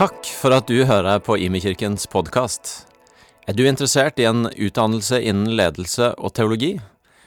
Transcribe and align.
Takk 0.00 0.24
for 0.32 0.54
at 0.56 0.64
du 0.64 0.86
hører 0.88 1.18
på 1.20 1.34
Imekirkens 1.36 2.06
podkast. 2.08 2.86
Er 3.44 3.52
du 3.52 3.66
interessert 3.68 4.16
i 4.16 4.24
en 4.24 4.46
utdannelse 4.48 5.18
innen 5.20 5.50
ledelse 5.58 6.14
og 6.16 6.32
teologi? 6.38 6.70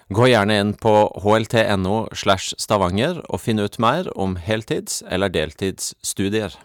Gå 0.10 0.32
gjerne 0.32 0.58
inn 0.58 0.72
på 0.82 0.94
hlt.no 1.22 2.00
slash 2.18 2.58
stavanger 2.58 3.22
og 3.30 3.44
finn 3.44 3.62
ut 3.62 3.78
mer 3.78 4.10
om 4.18 4.34
heltids- 4.48 5.04
eller 5.06 5.30
deltidsstudier. 5.30 6.58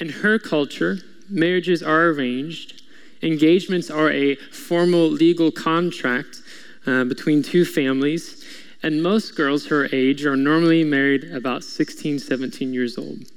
In 0.00 0.14
her 0.24 0.38
culture, 0.38 1.04
marriages 1.28 1.82
are 1.82 2.08
arranged. 2.08 2.80
Engagements 3.20 3.90
are 3.90 4.08
a 4.08 4.36
formal 4.50 5.12
legal 5.12 5.52
contract 5.52 6.40
uh, 6.86 7.04
between 7.04 7.42
two 7.42 7.66
families. 7.66 8.42
And 8.82 9.02
most 9.02 9.36
girls 9.36 9.66
her 9.66 9.84
age 9.92 10.24
are 10.24 10.36
normally 10.36 10.82
married 10.82 11.30
about 11.30 11.62
16, 11.62 12.20
17 12.20 12.72
years 12.72 12.96
old. 12.96 13.35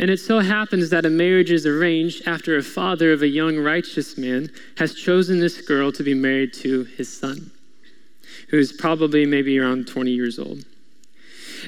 And 0.00 0.08
it 0.08 0.18
so 0.18 0.40
happens 0.40 0.88
that 0.88 1.04
a 1.04 1.10
marriage 1.10 1.50
is 1.50 1.66
arranged 1.66 2.26
after 2.26 2.56
a 2.56 2.62
father 2.62 3.12
of 3.12 3.20
a 3.20 3.28
young 3.28 3.58
righteous 3.58 4.16
man 4.16 4.50
has 4.78 4.94
chosen 4.94 5.40
this 5.40 5.60
girl 5.60 5.92
to 5.92 6.02
be 6.02 6.14
married 6.14 6.54
to 6.54 6.84
his 6.84 7.12
son, 7.12 7.50
who's 8.48 8.72
probably 8.72 9.26
maybe 9.26 9.58
around 9.58 9.86
20 9.86 10.10
years 10.10 10.38
old. 10.38 10.64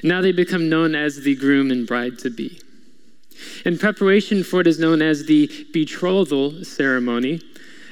Now 0.03 0.23
they 0.23 0.33
become 0.33 0.71
known 0.71 0.95
as 0.95 1.21
the 1.21 1.35
groom 1.35 1.71
and 1.71 1.87
bride 1.87 2.19
to 2.21 2.31
be. 2.31 2.59
In 3.67 3.77
preparation 3.77 4.45
for 4.45 4.57
what 4.57 4.67
is 4.67 4.79
known 4.79 5.03
as 5.03 5.27
the 5.27 5.51
betrothal 5.75 6.65
ceremony, 6.65 7.43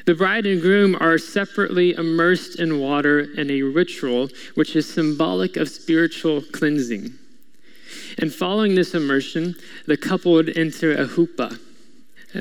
the 0.06 0.14
bride 0.14 0.46
and 0.46 0.62
groom 0.62 0.96
are 1.00 1.18
separately 1.18 1.92
immersed 1.92 2.58
in 2.58 2.80
water 2.80 3.20
in 3.20 3.50
a 3.50 3.60
ritual 3.60 4.30
which 4.54 4.74
is 4.74 4.90
symbolic 4.90 5.58
of 5.58 5.68
spiritual 5.68 6.40
cleansing. 6.40 7.18
And 8.20 8.32
following 8.32 8.74
this 8.74 8.94
immersion, 8.94 9.56
the 9.86 9.96
couple 9.96 10.32
would 10.32 10.56
enter 10.56 10.92
a 10.92 11.06
huppah, 11.06 11.58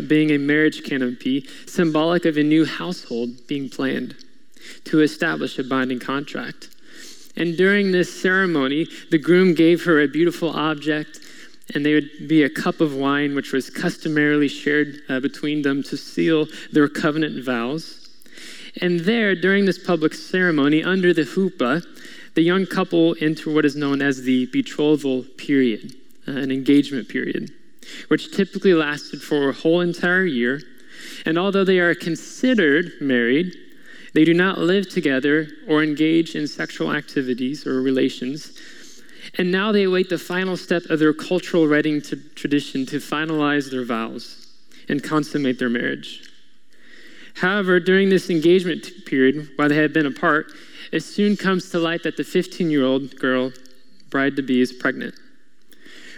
being 0.08 0.32
a 0.32 0.38
marriage 0.38 0.84
canopy, 0.84 1.48
symbolic 1.68 2.26
of 2.26 2.36
a 2.36 2.44
new 2.44 2.66
household 2.66 3.48
being 3.48 3.70
planned 3.70 4.16
to 4.84 5.02
establish 5.02 5.58
a 5.58 5.64
binding 5.64 6.00
contract. 6.00 6.68
And 7.38 7.56
during 7.56 7.94
this 7.94 8.22
ceremony, 8.22 8.88
the 9.10 9.18
groom 9.18 9.54
gave 9.54 9.86
her 9.86 10.02
a 10.02 10.08
beautiful 10.08 10.50
object, 10.50 11.20
and 11.74 11.86
there 11.86 11.96
would 11.96 12.28
be 12.28 12.44
a 12.44 12.50
cup 12.50 12.82
of 12.82 12.96
wine, 12.96 13.34
which 13.34 13.54
was 13.54 13.70
customarily 13.70 14.50
shared 14.50 15.02
uh, 15.08 15.22
between 15.22 15.62
them 15.62 15.82
to 15.84 15.96
seal 15.96 16.48
their 16.74 16.90
covenant 16.90 17.46
vows. 17.46 18.10
And 18.82 19.00
there, 19.00 19.34
during 19.34 19.66
this 19.66 19.80
public 19.80 20.14
ceremony, 20.14 20.84
under 20.84 21.14
the 21.14 21.24
huppah, 21.24 21.86
the 22.36 22.42
young 22.42 22.66
couple 22.66 23.16
enter 23.22 23.52
what 23.52 23.66
is 23.66 23.76
known 23.76 24.02
as 24.02 24.22
the 24.22 24.46
betrothal 24.48 25.24
period, 25.38 25.96
uh, 26.28 26.32
an 26.32 26.52
engagement 26.52 27.10
period, 27.10 27.52
which 28.08 28.36
typically 28.36 28.74
lasted 28.74 29.22
for 29.22 29.50
a 29.50 29.54
whole 29.54 29.82
entire 29.82 30.26
year. 30.26 30.62
And 31.26 31.38
although 31.38 31.64
they 31.64 31.80
are 31.80 31.96
considered 31.96 32.94
married, 33.02 33.56
they 34.14 34.26
do 34.26 34.34
not 34.34 34.58
live 34.58 34.90
together 34.90 35.48
or 35.68 35.84
engage 35.84 36.36
in 36.36 36.48
sexual 36.48 36.92
activities 36.92 37.66
or 37.66 37.82
relations. 37.82 38.58
And 39.38 39.52
now 39.52 39.72
they 39.72 39.84
await 39.84 40.10
the 40.10 40.18
final 40.18 40.58
step 40.58 40.84
of 40.86 41.00
their 41.00 41.14
cultural 41.14 41.68
wedding 41.68 42.02
to 42.04 42.16
tradition 42.16 42.86
to 42.88 42.98
finalize 42.98 43.70
their 43.70 43.86
vows 43.86 44.48
and 44.88 45.04
consummate 45.04 45.60
their 45.60 45.70
marriage. 45.70 46.30
However, 47.36 47.80
during 47.80 48.10
this 48.10 48.30
engagement 48.30 49.06
period, 49.06 49.50
while 49.56 49.70
they 49.70 49.76
have 49.76 49.94
been 49.94 50.08
apart, 50.08 50.52
it 50.92 51.02
soon 51.02 51.38
comes 51.38 51.70
to 51.72 51.80
light 51.80 52.04
that 52.04 52.18
the 52.18 52.24
15 52.24 52.70
year 52.70 52.84
old 52.84 53.16
girl, 53.18 53.52
bride 54.10 54.36
to 54.36 54.42
be, 54.42 54.62
is 54.62 54.74
pregnant. 54.74 55.16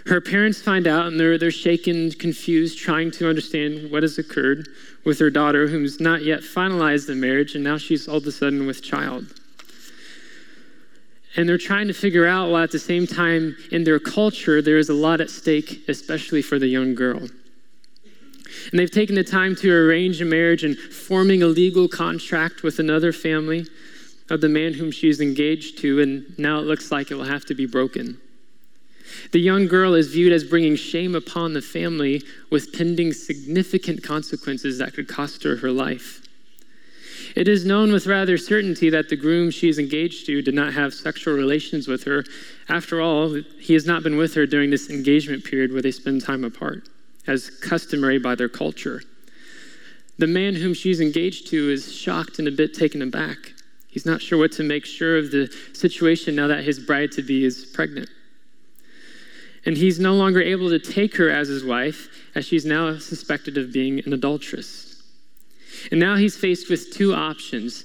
Her 0.06 0.20
parents 0.20 0.60
find 0.60 0.86
out 0.86 1.06
and 1.06 1.20
they're, 1.20 1.38
they're 1.38 1.50
shaken, 1.50 2.10
confused, 2.12 2.78
trying 2.78 3.10
to 3.12 3.28
understand 3.28 3.90
what 3.90 4.02
has 4.02 4.18
occurred 4.18 4.68
with 5.04 5.18
their 5.18 5.30
daughter, 5.30 5.68
who's 5.68 6.00
not 6.00 6.22
yet 6.22 6.40
finalized 6.40 7.06
the 7.06 7.14
marriage, 7.14 7.54
and 7.54 7.62
now 7.62 7.78
she's 7.78 8.08
all 8.08 8.16
of 8.16 8.26
a 8.26 8.32
sudden 8.32 8.66
with 8.66 8.82
child. 8.82 9.26
And 11.36 11.48
they're 11.48 11.56
trying 11.56 11.86
to 11.86 11.94
figure 11.94 12.26
out, 12.26 12.50
while 12.50 12.62
at 12.62 12.72
the 12.72 12.78
same 12.78 13.06
time, 13.06 13.56
in 13.70 13.84
their 13.84 13.98
culture, 13.98 14.60
there 14.60 14.76
is 14.76 14.88
a 14.88 14.94
lot 14.94 15.20
at 15.20 15.30
stake, 15.30 15.82
especially 15.88 16.42
for 16.42 16.58
the 16.58 16.66
young 16.66 16.94
girl. 16.94 17.20
And 18.70 18.78
they've 18.78 18.90
taken 18.90 19.14
the 19.14 19.24
time 19.24 19.56
to 19.56 19.72
arrange 19.72 20.20
a 20.20 20.24
marriage 20.24 20.62
and 20.62 20.76
forming 20.76 21.42
a 21.42 21.46
legal 21.46 21.88
contract 21.88 22.62
with 22.62 22.78
another 22.78 23.12
family 23.12 23.66
of 24.32 24.40
the 24.40 24.48
man 24.48 24.72
whom 24.72 24.90
she 24.90 25.10
is 25.10 25.20
engaged 25.20 25.76
to, 25.78 26.00
and 26.00 26.38
now 26.38 26.58
it 26.58 26.62
looks 26.62 26.90
like 26.90 27.10
it 27.10 27.14
will 27.16 27.24
have 27.24 27.44
to 27.44 27.54
be 27.54 27.66
broken. 27.66 28.18
The 29.32 29.40
young 29.40 29.66
girl 29.66 29.92
is 29.92 30.08
viewed 30.08 30.32
as 30.32 30.42
bringing 30.42 30.74
shame 30.74 31.14
upon 31.14 31.52
the 31.52 31.60
family 31.60 32.22
with 32.50 32.72
pending 32.72 33.12
significant 33.12 34.02
consequences 34.02 34.78
that 34.78 34.94
could 34.94 35.06
cost 35.06 35.42
her 35.44 35.56
her 35.56 35.70
life. 35.70 36.26
It 37.36 37.46
is 37.46 37.66
known 37.66 37.92
with 37.92 38.06
rather 38.06 38.38
certainty 38.38 38.88
that 38.88 39.10
the 39.10 39.16
groom 39.16 39.50
she 39.50 39.68
is 39.68 39.78
engaged 39.78 40.24
to 40.26 40.40
did 40.40 40.54
not 40.54 40.72
have 40.72 40.94
sexual 40.94 41.34
relations 41.34 41.86
with 41.86 42.04
her. 42.04 42.24
After 42.70 43.02
all, 43.02 43.34
he 43.58 43.74
has 43.74 43.84
not 43.84 44.02
been 44.02 44.16
with 44.16 44.32
her 44.34 44.46
during 44.46 44.70
this 44.70 44.88
engagement 44.88 45.44
period 45.44 45.74
where 45.74 45.82
they 45.82 45.90
spend 45.90 46.22
time 46.22 46.42
apart, 46.42 46.88
as 47.26 47.50
customary 47.50 48.18
by 48.18 48.34
their 48.34 48.48
culture. 48.48 49.02
The 50.16 50.26
man 50.26 50.54
whom 50.54 50.72
she's 50.72 51.00
engaged 51.02 51.48
to 51.48 51.70
is 51.70 51.94
shocked 51.94 52.38
and 52.38 52.48
a 52.48 52.52
bit 52.52 52.72
taken 52.72 53.02
aback. 53.02 53.52
He's 53.92 54.06
not 54.06 54.22
sure 54.22 54.38
what 54.38 54.52
to 54.52 54.62
make 54.62 54.86
sure 54.86 55.18
of 55.18 55.30
the 55.30 55.54
situation 55.74 56.34
now 56.34 56.46
that 56.46 56.64
his 56.64 56.78
bride 56.78 57.12
to 57.12 57.22
be 57.22 57.44
is 57.44 57.66
pregnant. 57.66 58.08
And 59.66 59.76
he's 59.76 60.00
no 60.00 60.14
longer 60.14 60.40
able 60.40 60.70
to 60.70 60.78
take 60.78 61.14
her 61.16 61.28
as 61.28 61.48
his 61.48 61.62
wife, 61.62 62.08
as 62.34 62.46
she's 62.46 62.64
now 62.64 62.98
suspected 62.98 63.58
of 63.58 63.70
being 63.70 64.00
an 64.06 64.14
adulteress. 64.14 65.02
And 65.90 66.00
now 66.00 66.16
he's 66.16 66.38
faced 66.38 66.70
with 66.70 66.90
two 66.90 67.12
options. 67.12 67.84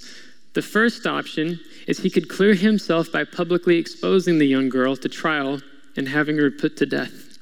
The 0.54 0.62
first 0.62 1.06
option 1.06 1.60
is 1.88 2.00
he 2.00 2.10
could 2.10 2.30
clear 2.30 2.54
himself 2.54 3.12
by 3.12 3.26
publicly 3.26 3.78
exposing 3.78 4.40
the 4.40 4.48
young 4.48 4.70
girl 4.70 4.96
to 4.96 5.10
trial 5.10 5.60
and 5.98 6.08
having 6.08 6.38
her 6.38 6.50
put 6.50 6.78
to 6.78 6.86
death. 6.86 7.38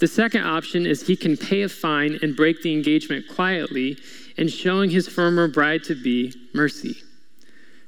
The 0.00 0.06
second 0.06 0.44
option 0.44 0.84
is 0.84 1.06
he 1.06 1.16
can 1.16 1.38
pay 1.38 1.62
a 1.62 1.68
fine 1.68 2.18
and 2.20 2.36
break 2.36 2.60
the 2.60 2.74
engagement 2.74 3.26
quietly 3.26 3.96
and 4.36 4.50
showing 4.50 4.90
his 4.90 5.08
former 5.08 5.48
bride 5.48 5.82
to 5.84 5.94
be 5.94 6.34
mercy. 6.52 6.96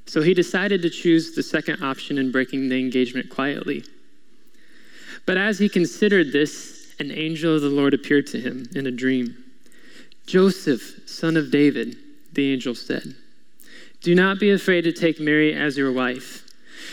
So 0.06 0.20
he 0.20 0.34
decided 0.34 0.82
to 0.82 0.90
choose 0.90 1.34
the 1.34 1.42
second 1.42 1.82
option 1.82 2.18
in 2.18 2.32
breaking 2.32 2.68
the 2.68 2.78
engagement 2.78 3.30
quietly. 3.30 3.84
But 5.26 5.36
as 5.36 5.58
he 5.58 5.68
considered 5.68 6.32
this, 6.32 6.94
an 6.98 7.10
angel 7.10 7.56
of 7.56 7.62
the 7.62 7.68
Lord 7.68 7.94
appeared 7.94 8.26
to 8.28 8.40
him 8.40 8.68
in 8.74 8.86
a 8.86 8.90
dream. 8.90 9.44
Joseph, 10.26 11.00
son 11.06 11.36
of 11.36 11.50
David, 11.50 11.96
the 12.32 12.52
angel 12.52 12.74
said, 12.74 13.14
Do 14.00 14.14
not 14.14 14.38
be 14.38 14.50
afraid 14.50 14.82
to 14.82 14.92
take 14.92 15.20
Mary 15.20 15.54
as 15.54 15.76
your 15.76 15.92
wife, 15.92 16.48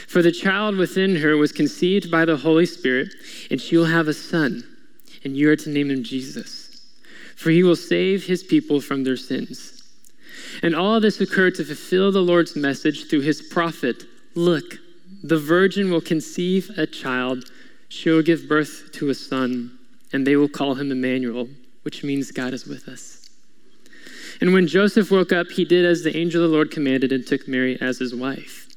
for 0.08 0.22
the 0.22 0.32
child 0.32 0.76
within 0.76 1.16
her 1.18 1.38
was 1.38 1.52
conceived 1.52 2.10
by 2.12 2.26
the 2.26 2.38
Holy 2.38 2.66
Spirit, 2.66 3.14
and 3.52 3.62
she 3.62 3.78
will 3.78 3.86
have 3.86 4.08
a 4.08 4.14
son, 4.14 4.64
and 5.24 5.36
you 5.36 5.50
are 5.50 5.56
to 5.56 5.70
name 5.70 5.90
him 5.90 6.04
Jesus, 6.04 6.82
for 7.36 7.50
he 7.50 7.64
will 7.64 7.76
save 7.76 8.26
his 8.26 8.44
people 8.44 8.82
from 8.82 9.04
their 9.04 9.18
sins. 9.18 9.79
And 10.62 10.76
all 10.76 11.00
this 11.00 11.22
occurred 11.22 11.56
to 11.56 11.64
fulfill 11.64 12.12
the 12.12 12.22
Lord's 12.22 12.56
message 12.56 13.10
through 13.10 13.22
his 13.22 13.42
prophet 13.42 14.04
Look, 14.36 14.78
the 15.24 15.40
virgin 15.40 15.92
will 15.92 16.02
conceive 16.02 16.70
a 16.78 16.86
child, 16.86 17.52
she 17.90 18.10
will 18.10 18.22
give 18.22 18.48
birth 18.48 18.92
to 18.94 19.10
a 19.10 19.16
son, 19.16 19.78
and 20.14 20.26
they 20.26 20.36
will 20.36 20.48
call 20.48 20.76
him 20.76 20.92
Emmanuel, 20.92 21.50
which 21.82 22.04
means 22.04 22.32
God 22.32 22.54
is 22.54 22.66
with 22.66 22.88
us. 22.88 23.30
And 24.40 24.54
when 24.54 24.68
Joseph 24.68 25.12
woke 25.12 25.34
up, 25.34 25.48
he 25.52 25.66
did 25.66 25.84
as 25.84 26.04
the 26.04 26.16
angel 26.16 26.44
of 26.44 26.50
the 26.50 26.56
Lord 26.56 26.72
commanded 26.72 27.12
and 27.12 27.26
took 27.26 27.48
Mary 27.48 27.78
as 27.82 27.98
his 27.98 28.16
wife. 28.16 28.69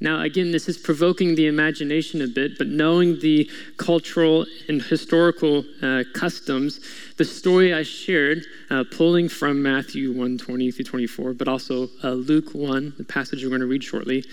Now, 0.00 0.22
again, 0.22 0.52
this 0.52 0.68
is 0.68 0.78
provoking 0.78 1.34
the 1.34 1.48
imagination 1.48 2.22
a 2.22 2.28
bit, 2.28 2.56
but 2.56 2.68
knowing 2.68 3.18
the 3.18 3.50
cultural 3.78 4.46
and 4.68 4.80
historical 4.80 5.64
uh, 5.82 6.04
customs, 6.14 6.80
the 7.16 7.24
story 7.24 7.74
I 7.74 7.82
shared, 7.82 8.44
uh, 8.70 8.84
pulling 8.92 9.28
from 9.28 9.60
Matthew 9.60 10.12
1 10.12 10.38
20 10.38 10.70
through 10.70 10.84
24, 10.84 11.34
but 11.34 11.48
also 11.48 11.88
uh, 12.04 12.10
Luke 12.10 12.54
1, 12.54 12.94
the 12.96 13.04
passage 13.04 13.42
we're 13.42 13.48
going 13.48 13.60
to 13.60 13.66
read 13.66 13.82
shortly, 13.82 14.24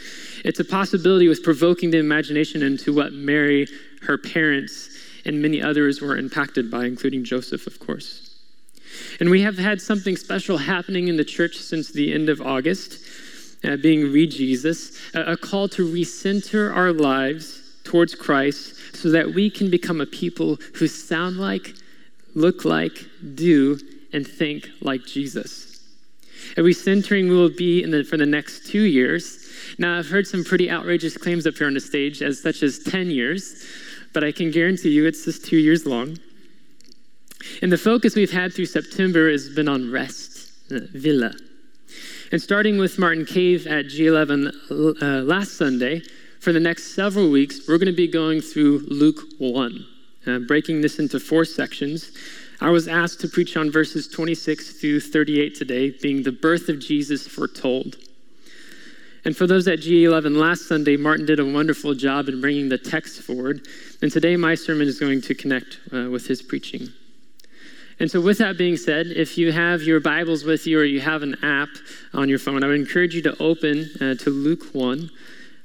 it's 0.44 0.60
a 0.60 0.66
possibility 0.66 1.28
with 1.28 1.42
provoking 1.42 1.90
the 1.90 1.98
imagination 1.98 2.62
into 2.62 2.94
what 2.94 3.14
Mary, 3.14 3.68
her 4.04 4.20
parents, 4.20 4.90
and 5.26 5.42
many 5.42 5.64
others 5.64 6.00
were 6.00 6.16
impacted 6.16 6.70
by, 6.70 6.86
including 6.86 7.24
Joseph, 7.24 7.66
of 7.66 7.80
course. 7.80 8.36
And 9.20 9.32
we 9.32 9.42
have 9.42 9.58
had 9.58 9.82
something 9.82 10.16
special 10.16 10.58
happening 10.58 11.08
in 11.08 11.18
the 11.18 11.26
church 11.26 11.58
since 11.58 11.92
the 11.92 12.14
end 12.14 12.30
of 12.30 12.40
August 12.40 13.00
uh, 13.64 13.78
being 13.78 14.12
Re 14.12 14.28
Jesus, 14.28 14.98
a, 15.14 15.34
a 15.34 15.38
call 15.38 15.68
to 15.70 15.88
recenter 15.88 16.76
our 16.76 16.92
lives 16.92 17.62
towards 17.84 18.16
Christ 18.16 18.76
so 18.96 19.10
that 19.12 19.34
we 19.34 19.50
can 19.50 19.70
become 19.70 20.02
a 20.02 20.06
people 20.06 20.58
who 20.76 20.88
sound 20.88 21.38
like, 21.38 21.74
look 22.34 22.66
like, 22.66 23.06
do, 23.36 23.80
and 24.12 24.28
think 24.28 24.68
like 24.82 25.06
Jesus. 25.06 25.82
A 26.58 26.62
recentering 26.62 27.30
we 27.30 27.36
will 27.36 27.50
be 27.50 27.84
in 27.84 27.92
the, 27.92 28.04
for 28.04 28.18
the 28.18 28.26
next 28.26 28.68
two 28.68 28.84
years. 28.84 29.50
Now, 29.78 29.98
I've 29.98 30.10
heard 30.10 30.28
some 30.28 30.44
pretty 30.44 30.70
outrageous 30.70 31.18
claims 31.18 31.48
up 31.48 31.56
here 31.56 31.68
on 31.68 31.74
the 31.74 31.80
stage, 31.80 32.22
as 32.22 32.42
such 32.42 32.62
as 32.62 32.80
10 32.80 33.10
years, 33.10 33.66
but 34.14 34.24
I 34.24 34.32
can 34.32 34.52
guarantee 34.52 34.90
you 34.90 35.06
it's 35.06 35.26
just 35.26 35.46
two 35.46 35.58
years 35.58 35.86
long. 35.86 36.18
And 37.62 37.72
the 37.72 37.78
focus 37.78 38.16
we've 38.16 38.32
had 38.32 38.54
through 38.54 38.66
September 38.66 39.30
has 39.32 39.50
been 39.50 39.68
on 39.68 39.92
rest, 39.92 40.52
hvile. 40.70 41.36
And 42.32 42.42
starting 42.42 42.80
with 42.80 42.98
Martin 42.98 43.24
Cave 43.24 43.68
at 43.68 43.86
G11 43.86 45.02
uh, 45.02 45.22
last 45.24 45.58
Sunday, 45.58 46.02
for 46.40 46.52
the 46.52 46.60
next 46.60 46.96
several 46.96 47.30
weeks, 47.30 47.68
we're 47.68 47.78
going 47.78 47.86
to 47.86 47.92
be 47.92 48.08
going 48.08 48.42
through 48.42 48.80
Luke 48.88 49.20
1, 49.38 49.86
uh, 50.26 50.40
breaking 50.40 50.82
this 50.82 50.98
into 50.98 51.20
four 51.20 51.46
sections. 51.46 52.12
I 52.62 52.72
was 52.72 52.88
asked 52.88 53.22
to 53.22 53.28
preach 53.28 53.56
on 53.58 53.72
verses 53.72 54.08
26 54.08 54.80
through 54.80 55.02
38 55.02 55.56
today, 55.56 55.92
being 55.92 56.24
the 56.24 56.32
birth 56.32 56.68
of 56.68 56.80
Jesus 56.80 57.28
foretold. 57.28 57.98
And 59.24 59.38
for 59.38 59.46
those 59.46 59.68
at 59.68 59.80
G11 59.80 60.36
last 60.36 60.68
Sunday, 60.68 60.98
Martin 60.98 61.28
did 61.28 61.40
a 61.40 61.46
wonderful 61.46 61.94
job 61.94 62.28
in 62.28 62.42
bringing 62.42 62.70
the 62.70 62.78
text 62.78 63.22
forward. 63.22 63.68
And 64.02 64.12
today, 64.12 64.36
my 64.36 64.56
sermon 64.56 64.88
is 64.88 65.00
going 65.00 65.22
to 65.22 65.36
connect 65.36 65.80
uh, 65.94 66.10
with 66.10 66.26
his 66.26 66.42
preaching. 66.42 66.90
And 68.00 68.12
so, 68.12 68.20
with 68.20 68.40
that 68.40 68.58
being 68.58 68.76
said, 68.76 69.08
if 69.08 69.38
you 69.38 69.54
have 69.54 69.82
your 69.82 70.02
Bibles 70.02 70.44
with 70.44 70.68
you 70.68 70.80
or 70.80 70.84
you 70.84 71.00
have 71.00 71.24
an 71.24 71.36
app 71.44 71.70
on 72.14 72.28
your 72.28 72.40
phone, 72.40 72.64
I 72.64 72.68
would 72.68 72.80
encourage 72.80 73.16
you 73.16 73.22
to 73.22 73.42
open 73.42 73.90
uh, 74.02 74.16
to 74.16 74.30
Luke 74.30 74.74
1, 74.74 75.10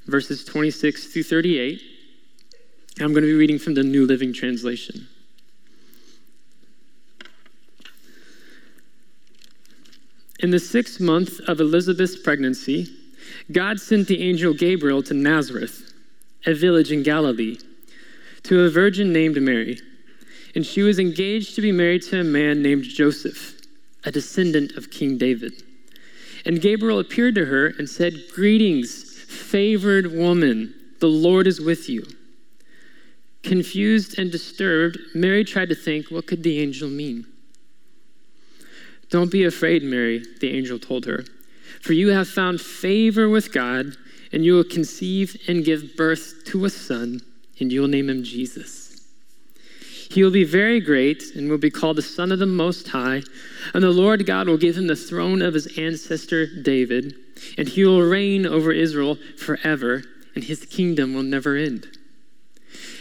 verses 0.05 0.45
26 0.45 1.07
through 1.07 1.23
38. 1.23 1.81
I'm 3.01 3.11
going 3.13 3.23
to 3.23 3.27
be 3.27 3.33
reading 3.33 3.59
from 3.59 3.73
the 3.73 3.83
New 3.83 4.05
Living 4.05 4.31
Translation. 4.31 5.07
In 10.39 10.51
the 10.51 10.59
sixth 10.59 10.99
month 11.01 11.39
of 11.41 11.59
Elizabeth's 11.59 12.17
pregnancy, 12.17 12.87
God 13.51 13.79
sent 13.79 14.07
the 14.07 14.21
angel 14.21 14.53
Gabriel 14.53 15.03
to 15.03 15.13
Nazareth, 15.13 15.93
a 16.45 16.53
village 16.53 16.91
in 16.91 17.03
Galilee, 17.03 17.57
to 18.43 18.61
a 18.61 18.69
virgin 18.69 19.11
named 19.11 19.39
Mary 19.41 19.79
and 20.55 20.65
she 20.65 20.81
was 20.81 20.99
engaged 20.99 21.55
to 21.55 21.61
be 21.61 21.71
married 21.71 22.03
to 22.03 22.19
a 22.19 22.23
man 22.23 22.61
named 22.61 22.83
Joseph, 22.83 23.59
a 24.03 24.11
descendant 24.11 24.73
of 24.73 24.91
King 24.91 25.17
David. 25.17 25.63
And 26.45 26.61
Gabriel 26.61 26.99
appeared 26.99 27.35
to 27.35 27.45
her 27.45 27.67
and 27.67 27.87
said, 27.87 28.13
Greetings, 28.33 29.03
favored 29.27 30.11
woman, 30.11 30.73
the 30.99 31.07
Lord 31.07 31.47
is 31.47 31.61
with 31.61 31.87
you. 31.87 32.05
Confused 33.43 34.19
and 34.19 34.31
disturbed, 34.31 34.99
Mary 35.15 35.43
tried 35.43 35.69
to 35.69 35.75
think, 35.75 36.09
what 36.09 36.27
could 36.27 36.43
the 36.43 36.59
angel 36.59 36.89
mean? 36.89 37.25
Don't 39.09 39.31
be 39.31 39.43
afraid, 39.43 39.83
Mary, 39.83 40.23
the 40.39 40.55
angel 40.55 40.79
told 40.79 41.05
her, 41.05 41.25
for 41.81 41.93
you 41.93 42.09
have 42.09 42.29
found 42.29 42.61
favor 42.61 43.27
with 43.27 43.51
God, 43.51 43.97
and 44.31 44.45
you 44.45 44.53
will 44.53 44.63
conceive 44.63 45.35
and 45.47 45.65
give 45.65 45.97
birth 45.97 46.45
to 46.45 46.65
a 46.65 46.69
son, 46.69 47.21
and 47.59 47.71
you 47.71 47.81
will 47.81 47.87
name 47.87 48.09
him 48.09 48.23
Jesus. 48.23 48.80
He 50.11 50.23
will 50.23 50.31
be 50.31 50.43
very 50.43 50.81
great 50.81 51.37
and 51.37 51.49
will 51.49 51.57
be 51.57 51.71
called 51.71 51.95
the 51.95 52.01
Son 52.01 52.33
of 52.33 52.39
the 52.39 52.45
Most 52.45 52.89
High. 52.89 53.23
And 53.73 53.81
the 53.81 53.91
Lord 53.91 54.25
God 54.25 54.49
will 54.49 54.57
give 54.57 54.77
him 54.77 54.87
the 54.87 54.95
throne 54.97 55.41
of 55.41 55.53
his 55.53 55.77
ancestor 55.77 56.47
David, 56.47 57.15
and 57.57 57.69
he 57.69 57.85
will 57.85 58.01
reign 58.01 58.45
over 58.45 58.73
Israel 58.73 59.17
forever, 59.37 60.03
and 60.35 60.43
his 60.43 60.65
kingdom 60.65 61.13
will 61.13 61.23
never 61.23 61.55
end. 61.55 61.87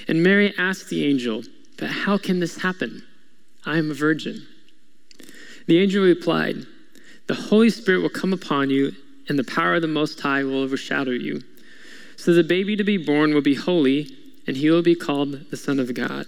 And 0.06 0.22
Mary 0.22 0.54
asked 0.56 0.88
the 0.88 1.04
angel, 1.04 1.42
But 1.78 1.88
how 1.88 2.16
can 2.16 2.38
this 2.38 2.58
happen? 2.58 3.04
I 3.66 3.78
am 3.78 3.90
a 3.90 3.94
virgin. 3.94 4.46
The 5.66 5.80
angel 5.80 6.04
replied, 6.04 6.64
The 7.26 7.34
Holy 7.34 7.70
Spirit 7.70 8.02
will 8.02 8.08
come 8.08 8.32
upon 8.32 8.70
you, 8.70 8.92
and 9.28 9.36
the 9.36 9.42
power 9.42 9.74
of 9.74 9.82
the 9.82 9.88
Most 9.88 10.20
High 10.20 10.44
will 10.44 10.62
overshadow 10.62 11.10
you. 11.10 11.42
So 12.14 12.32
the 12.32 12.44
baby 12.44 12.76
to 12.76 12.84
be 12.84 12.98
born 12.98 13.34
will 13.34 13.42
be 13.42 13.56
holy, 13.56 14.16
and 14.46 14.56
he 14.56 14.70
will 14.70 14.82
be 14.82 14.94
called 14.94 15.50
the 15.50 15.56
Son 15.56 15.80
of 15.80 15.92
God. 15.92 16.26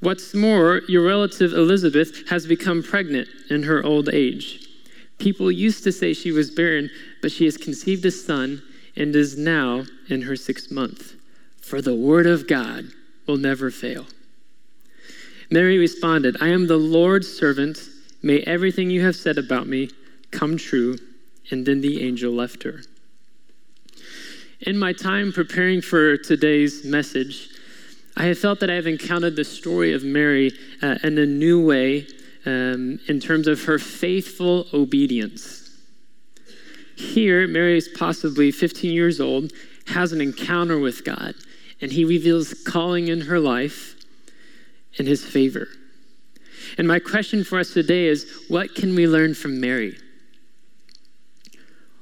What's 0.00 0.34
more, 0.34 0.82
your 0.88 1.06
relative 1.06 1.52
Elizabeth 1.52 2.28
has 2.28 2.46
become 2.46 2.82
pregnant 2.82 3.28
in 3.48 3.62
her 3.62 3.84
old 3.84 4.08
age. 4.12 4.68
People 5.18 5.50
used 5.50 5.84
to 5.84 5.92
say 5.92 6.12
she 6.12 6.32
was 6.32 6.50
barren, 6.50 6.90
but 7.22 7.32
she 7.32 7.46
has 7.46 7.56
conceived 7.56 8.04
a 8.04 8.10
son 8.10 8.62
and 8.94 9.16
is 9.16 9.38
now 9.38 9.84
in 10.08 10.22
her 10.22 10.36
sixth 10.36 10.70
month. 10.70 11.14
For 11.62 11.80
the 11.80 11.94
word 11.94 12.26
of 12.26 12.46
God 12.46 12.84
will 13.26 13.38
never 13.38 13.70
fail. 13.70 14.06
Mary 15.50 15.78
responded, 15.78 16.36
I 16.40 16.48
am 16.48 16.66
the 16.66 16.76
Lord's 16.76 17.32
servant. 17.32 17.78
May 18.22 18.40
everything 18.40 18.90
you 18.90 19.02
have 19.04 19.16
said 19.16 19.38
about 19.38 19.66
me 19.66 19.90
come 20.30 20.56
true. 20.56 20.98
And 21.50 21.64
then 21.64 21.80
the 21.80 22.02
angel 22.06 22.32
left 22.32 22.64
her. 22.64 22.82
In 24.60 24.78
my 24.78 24.92
time 24.92 25.32
preparing 25.32 25.80
for 25.80 26.16
today's 26.16 26.84
message, 26.84 27.50
I 28.16 28.24
have 28.24 28.38
felt 28.38 28.60
that 28.60 28.70
I 28.70 28.74
have 28.74 28.86
encountered 28.86 29.36
the 29.36 29.44
story 29.44 29.92
of 29.92 30.02
Mary 30.02 30.52
uh, 30.82 30.96
in 31.02 31.18
a 31.18 31.26
new 31.26 31.64
way 31.64 32.06
um, 32.46 32.98
in 33.08 33.20
terms 33.20 33.46
of 33.46 33.64
her 33.64 33.78
faithful 33.78 34.66
obedience. 34.72 35.70
Here, 36.96 37.46
Mary 37.46 37.76
is 37.76 37.88
possibly 37.88 38.50
15 38.50 38.90
years 38.90 39.20
old, 39.20 39.52
has 39.88 40.12
an 40.12 40.22
encounter 40.22 40.78
with 40.78 41.04
God, 41.04 41.34
and 41.82 41.92
he 41.92 42.04
reveals 42.06 42.54
calling 42.54 43.08
in 43.08 43.22
her 43.22 43.38
life 43.38 43.96
in 44.98 45.06
his 45.06 45.22
favor. 45.22 45.68
And 46.78 46.88
my 46.88 46.98
question 46.98 47.44
for 47.44 47.58
us 47.58 47.74
today 47.74 48.06
is 48.06 48.44
what 48.48 48.74
can 48.74 48.94
we 48.94 49.06
learn 49.06 49.34
from 49.34 49.60
Mary? 49.60 49.98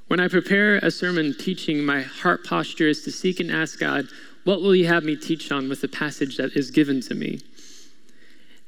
When 0.06 0.20
I 0.20 0.28
prepare 0.28 0.76
a 0.76 0.92
sermon 0.92 1.34
teaching, 1.36 1.84
my 1.84 2.02
heart 2.02 2.44
posture 2.44 2.88
is 2.88 3.02
to 3.02 3.10
seek 3.10 3.40
and 3.40 3.50
ask 3.50 3.80
God, 3.80 4.06
what 4.44 4.62
will 4.62 4.74
you 4.74 4.86
have 4.86 5.04
me 5.04 5.16
teach 5.16 5.50
on 5.50 5.68
with 5.68 5.80
the 5.80 5.88
passage 5.88 6.36
that 6.36 6.52
is 6.54 6.70
given 6.70 7.00
to 7.02 7.14
me? 7.14 7.40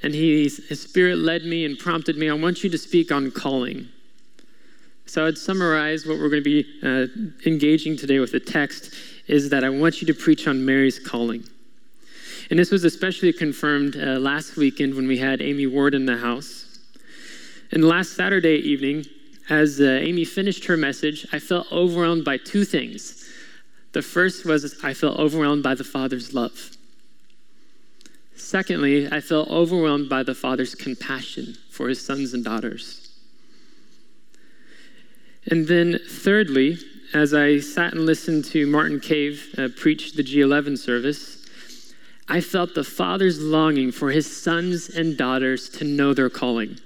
And 0.03 0.15
he, 0.15 0.45
his 0.45 0.83
spirit 0.83 1.19
led 1.19 1.45
me 1.45 1.65
and 1.65 1.79
prompted 1.79 2.17
me, 2.17 2.29
I 2.29 2.35
want 2.35 2.65
you 2.65 2.71
to 2.71 2.79
speak 2.79 3.11
on 3.13 3.31
calling. 3.31 3.89
So 5.07 5.27
I'd 5.27 5.39
summarize 5.39 6.07
what 6.07 6.19
we're 6.19 6.29
going 6.29 6.43
to 6.43 6.63
be 6.63 6.67
uh, 6.83 7.07
engaging 7.49 7.97
today 7.97 8.19
with 8.19 8.33
the 8.33 8.41
text 8.41 8.95
is 9.29 9.51
that 9.51 9.65
I 9.65 9.69
want 9.69 10.01
you 10.01 10.07
to 10.09 10.15
preach 10.15 10.49
on 10.49 10.65
Mary's 10.65 10.99
calling. 10.99 11.45
And 12.51 12.59
this 12.59 12.71
was 12.71 12.85
especially 12.85 13.33
confirmed 13.33 13.97
uh, 13.97 14.19
last 14.19 14.57
weekend 14.57 14.95
when 14.95 15.09
we 15.09 15.19
had 15.19 15.41
Amy 15.41 15.67
Ward 15.67 15.95
in 15.95 16.07
the 16.07 16.17
house. 16.17 16.79
And 17.73 17.85
last 17.85 18.15
Saturday 18.15 18.57
evening, 18.57 19.05
as 19.49 19.81
uh, 19.81 19.85
Amy 19.85 20.25
finished 20.25 20.65
her 20.67 20.77
message, 20.77 21.27
I 21.33 21.39
felt 21.39 21.71
overwhelmed 21.73 22.25
by 22.25 22.37
two 22.37 22.65
things. 22.65 23.26
The 23.93 24.03
first 24.03 24.45
was 24.45 24.83
I 24.85 24.95
felt 24.95 25.19
overwhelmed 25.19 25.63
by 25.63 25.75
the 25.75 25.85
Father's 25.85 26.35
love. 26.35 26.77
Secondly, 28.35 29.09
I 29.11 29.21
felt 29.21 29.49
overwhelmed 29.49 30.09
by 30.09 30.23
the 30.23 30.35
Father's 30.35 30.75
compassion 30.75 31.57
for 31.71 31.89
his 31.89 32.05
sons 32.05 32.35
and 32.35 32.45
daughters. 32.45 33.11
And 35.47 35.67
then, 35.67 35.99
thirdly, 36.09 36.79
as 37.15 37.33
I 37.33 37.61
sat 37.61 37.95
and 37.95 38.05
listened 38.05 38.45
to 38.47 38.67
Martin 38.67 39.01
Cave 39.01 39.55
uh, 39.57 39.69
preach 39.77 40.13
the 40.13 40.23
G11 40.23 40.77
service, 40.77 41.37
I 42.29 42.41
felt 42.41 42.75
the 42.75 42.85
Father's 42.85 43.41
longing 43.41 43.93
for 43.93 44.11
his 44.11 44.27
sons 44.43 44.89
and 44.89 45.17
daughters 45.17 45.69
to 45.71 45.85
know 45.85 46.13
their 46.13 46.29
calling, 46.29 46.79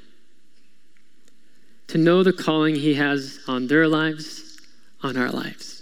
to 1.89 1.99
know 1.99 2.23
the 2.23 2.33
calling 2.33 2.77
he 2.77 2.95
has 2.95 3.41
on 3.49 3.67
their 3.67 3.89
lives, 3.89 4.59
on 5.03 5.17
our 5.17 5.31
lives. 5.31 5.80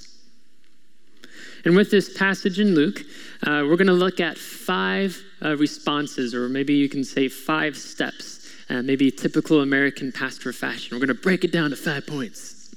And 1.68 1.76
with 1.76 1.90
this 1.90 2.16
passage 2.16 2.58
in 2.58 2.74
Luke, 2.74 3.02
uh, 3.42 3.60
we're 3.68 3.76
going 3.76 3.88
to 3.88 3.92
look 3.92 4.20
at 4.20 4.38
five 4.38 5.22
uh, 5.44 5.54
responses, 5.58 6.34
or 6.34 6.48
maybe 6.48 6.72
you 6.72 6.88
can 6.88 7.04
say 7.04 7.28
five 7.28 7.76
steps, 7.76 8.50
uh, 8.70 8.80
maybe 8.80 9.10
typical 9.10 9.60
American 9.60 10.10
pastor 10.10 10.54
fashion. 10.54 10.96
We're 10.96 11.04
going 11.04 11.14
to 11.14 11.22
break 11.22 11.44
it 11.44 11.52
down 11.52 11.68
to 11.68 11.76
five 11.76 12.06
points. 12.06 12.74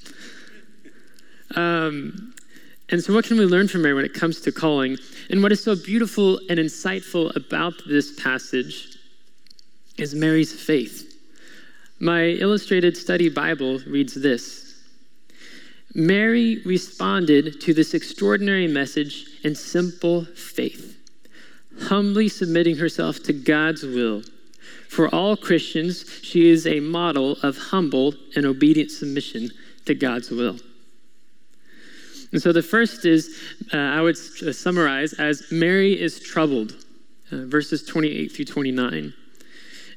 Um, 1.55 2.35
and 2.89 3.01
so, 3.01 3.13
what 3.13 3.23
can 3.23 3.37
we 3.37 3.45
learn 3.45 3.69
from 3.69 3.83
Mary 3.83 3.93
when 3.93 4.03
it 4.03 4.13
comes 4.13 4.41
to 4.41 4.51
calling? 4.51 4.97
And 5.29 5.41
what 5.41 5.53
is 5.53 5.63
so 5.63 5.73
beautiful 5.73 6.41
and 6.49 6.59
insightful 6.59 7.33
about 7.37 7.75
this 7.87 8.19
passage 8.21 8.97
is 9.97 10.13
Mary's 10.13 10.51
faith. 10.51 11.17
My 12.01 12.23
illustrated 12.23 12.97
study 12.97 13.29
Bible 13.29 13.79
reads 13.87 14.15
this 14.15 14.70
Mary 15.93 16.61
responded 16.65 17.59
to 17.61 17.73
this 17.73 17.93
extraordinary 17.93 18.67
message 18.67 19.25
in 19.43 19.55
simple 19.55 20.25
faith, 20.25 20.97
humbly 21.83 22.29
submitting 22.29 22.77
herself 22.77 23.21
to 23.23 23.33
God's 23.33 23.83
will. 23.83 24.21
For 24.87 25.13
all 25.13 25.35
Christians, 25.35 26.05
she 26.21 26.49
is 26.49 26.65
a 26.65 26.79
model 26.79 27.37
of 27.43 27.57
humble 27.57 28.13
and 28.35 28.45
obedient 28.45 28.91
submission 28.91 29.49
to 29.85 29.95
God's 29.95 30.31
will. 30.31 30.57
And 32.31 32.41
so 32.41 32.53
the 32.53 32.61
first 32.61 33.05
is, 33.05 33.37
uh, 33.73 33.77
I 33.77 34.01
would 34.01 34.17
summarize 34.17 35.13
as 35.13 35.51
Mary 35.51 35.99
is 35.99 36.19
troubled, 36.19 36.85
uh, 37.31 37.45
verses 37.45 37.83
28 37.83 38.31
through 38.31 38.45
29. 38.45 39.13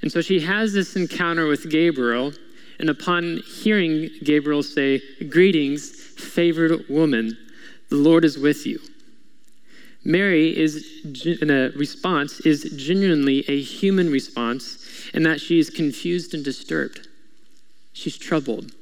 And 0.03 0.13
so 0.13 0.21
she 0.21 0.41
has 0.41 0.73
this 0.73 0.97
encounter 0.97 1.47
with 1.47 1.71
Gabriel 1.71 2.33
and 2.79 2.91
upon 2.91 3.41
hearing 3.47 4.11
Gabriel 4.23 4.63
say, 4.63 5.01
Greetings, 5.29 5.91
favored 5.91 6.89
woman, 6.89 7.37
the 7.89 7.97
Lord 7.97 8.25
is 8.25 8.39
with 8.39 8.67
you. 8.67 8.81
Mary 10.05 10.57
is 10.57 10.87
in 11.25 11.51
a 11.51 11.71
response 11.71 12.41
is 12.41 12.65
genuinely 12.77 13.45
a 13.49 13.61
human 13.61 14.11
response 14.11 15.09
in 15.15 15.23
that 15.23 15.41
she 15.41 15.59
is 15.59 15.71
confused 15.71 16.35
and 16.35 16.45
disturbed. 16.45 17.09
She's 17.95 18.19
troubled. 18.19 18.73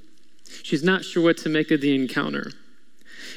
She's 0.62 0.82
not 0.82 1.04
sure 1.04 1.22
what 1.22 1.36
to 1.38 1.48
make 1.48 1.70
of 1.70 1.80
the 1.80 1.94
encounter. 1.94 2.52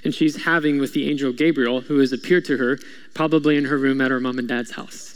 And 0.03 0.13
she's 0.13 0.45
having 0.45 0.79
with 0.79 0.93
the 0.93 1.09
angel 1.09 1.31
Gabriel, 1.31 1.81
who 1.81 1.99
has 1.99 2.11
appeared 2.11 2.45
to 2.45 2.57
her, 2.57 2.79
probably 3.13 3.55
in 3.55 3.65
her 3.65 3.77
room 3.77 4.01
at 4.01 4.11
her 4.11 4.19
mom 4.19 4.39
and 4.39 4.47
dad's 4.47 4.71
house. 4.71 5.14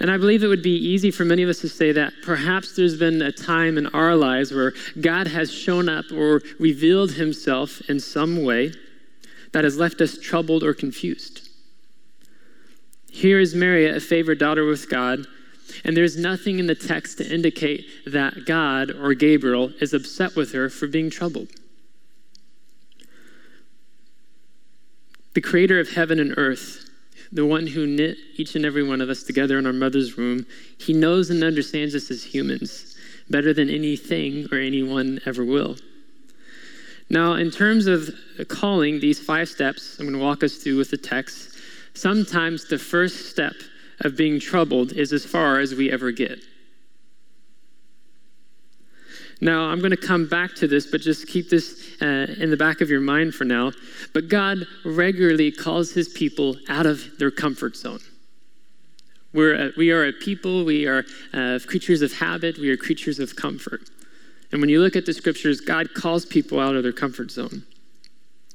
And 0.00 0.10
I 0.10 0.16
believe 0.16 0.42
it 0.42 0.48
would 0.48 0.62
be 0.62 0.76
easy 0.76 1.10
for 1.10 1.24
many 1.24 1.42
of 1.42 1.48
us 1.48 1.60
to 1.60 1.68
say 1.68 1.92
that 1.92 2.12
perhaps 2.22 2.74
there's 2.74 2.96
been 2.96 3.22
a 3.22 3.32
time 3.32 3.78
in 3.78 3.86
our 3.88 4.16
lives 4.16 4.52
where 4.52 4.72
God 5.00 5.28
has 5.28 5.52
shown 5.52 5.88
up 5.88 6.06
or 6.12 6.42
revealed 6.58 7.12
himself 7.12 7.80
in 7.88 8.00
some 8.00 8.42
way 8.42 8.72
that 9.52 9.64
has 9.64 9.78
left 9.78 10.00
us 10.00 10.18
troubled 10.18 10.64
or 10.64 10.74
confused. 10.74 11.48
Here 13.10 13.38
is 13.38 13.54
Mary, 13.54 13.88
a 13.88 14.00
favored 14.00 14.40
daughter 14.40 14.64
with 14.64 14.90
God, 14.90 15.24
and 15.84 15.96
there's 15.96 16.16
nothing 16.16 16.58
in 16.58 16.66
the 16.66 16.74
text 16.74 17.18
to 17.18 17.32
indicate 17.32 17.86
that 18.06 18.44
God 18.44 18.90
or 18.90 19.14
Gabriel 19.14 19.72
is 19.80 19.94
upset 19.94 20.34
with 20.34 20.52
her 20.52 20.68
for 20.68 20.88
being 20.88 21.10
troubled. 21.10 21.48
The 25.34 25.40
creator 25.40 25.78
of 25.78 25.90
heaven 25.90 26.18
and 26.18 26.34
earth, 26.36 26.83
the 27.34 27.44
one 27.44 27.66
who 27.66 27.86
knit 27.86 28.16
each 28.36 28.54
and 28.54 28.64
every 28.64 28.82
one 28.82 29.00
of 29.00 29.10
us 29.10 29.24
together 29.24 29.58
in 29.58 29.66
our 29.66 29.72
mother's 29.72 30.16
womb, 30.16 30.46
he 30.78 30.92
knows 30.92 31.30
and 31.30 31.42
understands 31.42 31.94
us 31.94 32.10
as 32.10 32.22
humans 32.22 32.96
better 33.28 33.52
than 33.52 33.68
anything 33.68 34.46
or 34.52 34.58
anyone 34.58 35.20
ever 35.26 35.44
will. 35.44 35.76
Now, 37.10 37.34
in 37.34 37.50
terms 37.50 37.86
of 37.86 38.10
calling, 38.48 39.00
these 39.00 39.18
five 39.18 39.48
steps 39.48 39.98
I'm 39.98 40.06
going 40.06 40.18
to 40.18 40.24
walk 40.24 40.44
us 40.44 40.56
through 40.56 40.78
with 40.78 40.90
the 40.90 40.96
text, 40.96 41.56
sometimes 41.94 42.66
the 42.66 42.78
first 42.78 43.26
step 43.30 43.54
of 44.00 44.16
being 44.16 44.38
troubled 44.38 44.92
is 44.92 45.12
as 45.12 45.24
far 45.24 45.58
as 45.58 45.74
we 45.74 45.90
ever 45.90 46.12
get. 46.12 46.38
Now, 49.40 49.64
I'm 49.64 49.80
going 49.80 49.90
to 49.90 49.96
come 49.96 50.28
back 50.28 50.54
to 50.56 50.68
this, 50.68 50.86
but 50.86 51.00
just 51.00 51.26
keep 51.26 51.50
this 51.50 51.96
uh, 52.00 52.34
in 52.38 52.50
the 52.50 52.56
back 52.56 52.80
of 52.80 52.90
your 52.90 53.00
mind 53.00 53.34
for 53.34 53.44
now. 53.44 53.72
But 54.12 54.28
God 54.28 54.58
regularly 54.84 55.50
calls 55.50 55.92
his 55.92 56.08
people 56.08 56.56
out 56.68 56.86
of 56.86 57.18
their 57.18 57.30
comfort 57.30 57.76
zone. 57.76 58.00
We're 59.32 59.54
a, 59.54 59.70
we 59.76 59.90
are 59.90 60.06
a 60.06 60.12
people, 60.12 60.64
we 60.64 60.86
are 60.86 61.04
uh, 61.32 61.58
creatures 61.66 62.02
of 62.02 62.12
habit, 62.12 62.56
we 62.58 62.70
are 62.70 62.76
creatures 62.76 63.18
of 63.18 63.34
comfort. 63.34 63.90
And 64.52 64.60
when 64.60 64.70
you 64.70 64.80
look 64.80 64.94
at 64.94 65.06
the 65.06 65.12
scriptures, 65.12 65.60
God 65.60 65.92
calls 65.94 66.24
people 66.24 66.60
out 66.60 66.76
of 66.76 66.84
their 66.84 66.92
comfort 66.92 67.32
zone. 67.32 67.64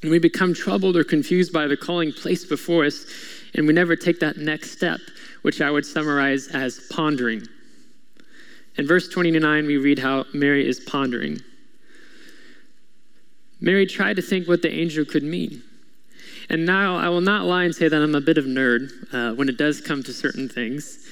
And 0.02 0.10
we 0.10 0.20
become 0.20 0.54
troubled 0.54 0.96
or 0.96 1.04
confused 1.04 1.52
by 1.52 1.68
the 1.68 1.76
calling 1.76 2.14
placed 2.14 2.48
before 2.48 2.86
us, 2.86 3.06
and 3.54 3.68
we 3.68 3.74
never 3.74 3.98
take 3.98 4.22
that 4.22 4.38
next 4.38 4.72
step, 4.72 5.02
which 5.42 5.60
I 5.60 5.70
would 5.70 5.86
summarize 5.86 6.48
as 6.48 6.88
pondering. 6.90 7.46
In 8.78 8.88
verse 8.88 9.10
29, 9.10 9.66
we 9.66 9.78
read 9.78 10.00
how 10.00 10.26
Mary 10.34 10.68
is 10.68 10.80
pondering. 10.80 11.40
Mary 13.62 13.86
tried 13.86 14.16
to 14.16 14.22
think 14.22 14.48
what 14.48 14.62
the 14.62 14.72
angel 14.72 15.04
could 15.04 15.24
mean. 15.24 15.64
And 16.50 16.66
now 16.66 16.96
I 16.96 17.10
will 17.10 17.22
not 17.22 17.46
lie 17.46 17.66
and 17.66 17.76
say 17.76 17.88
that 17.88 18.02
I'm 18.02 18.16
a 18.16 18.22
bit 18.22 18.38
of 18.38 18.46
nerd 18.46 18.92
uh, 19.14 19.36
when 19.36 19.50
it 19.50 19.58
does 19.58 19.82
come 19.82 20.02
to 20.04 20.14
certain 20.14 20.50
things. 20.50 21.06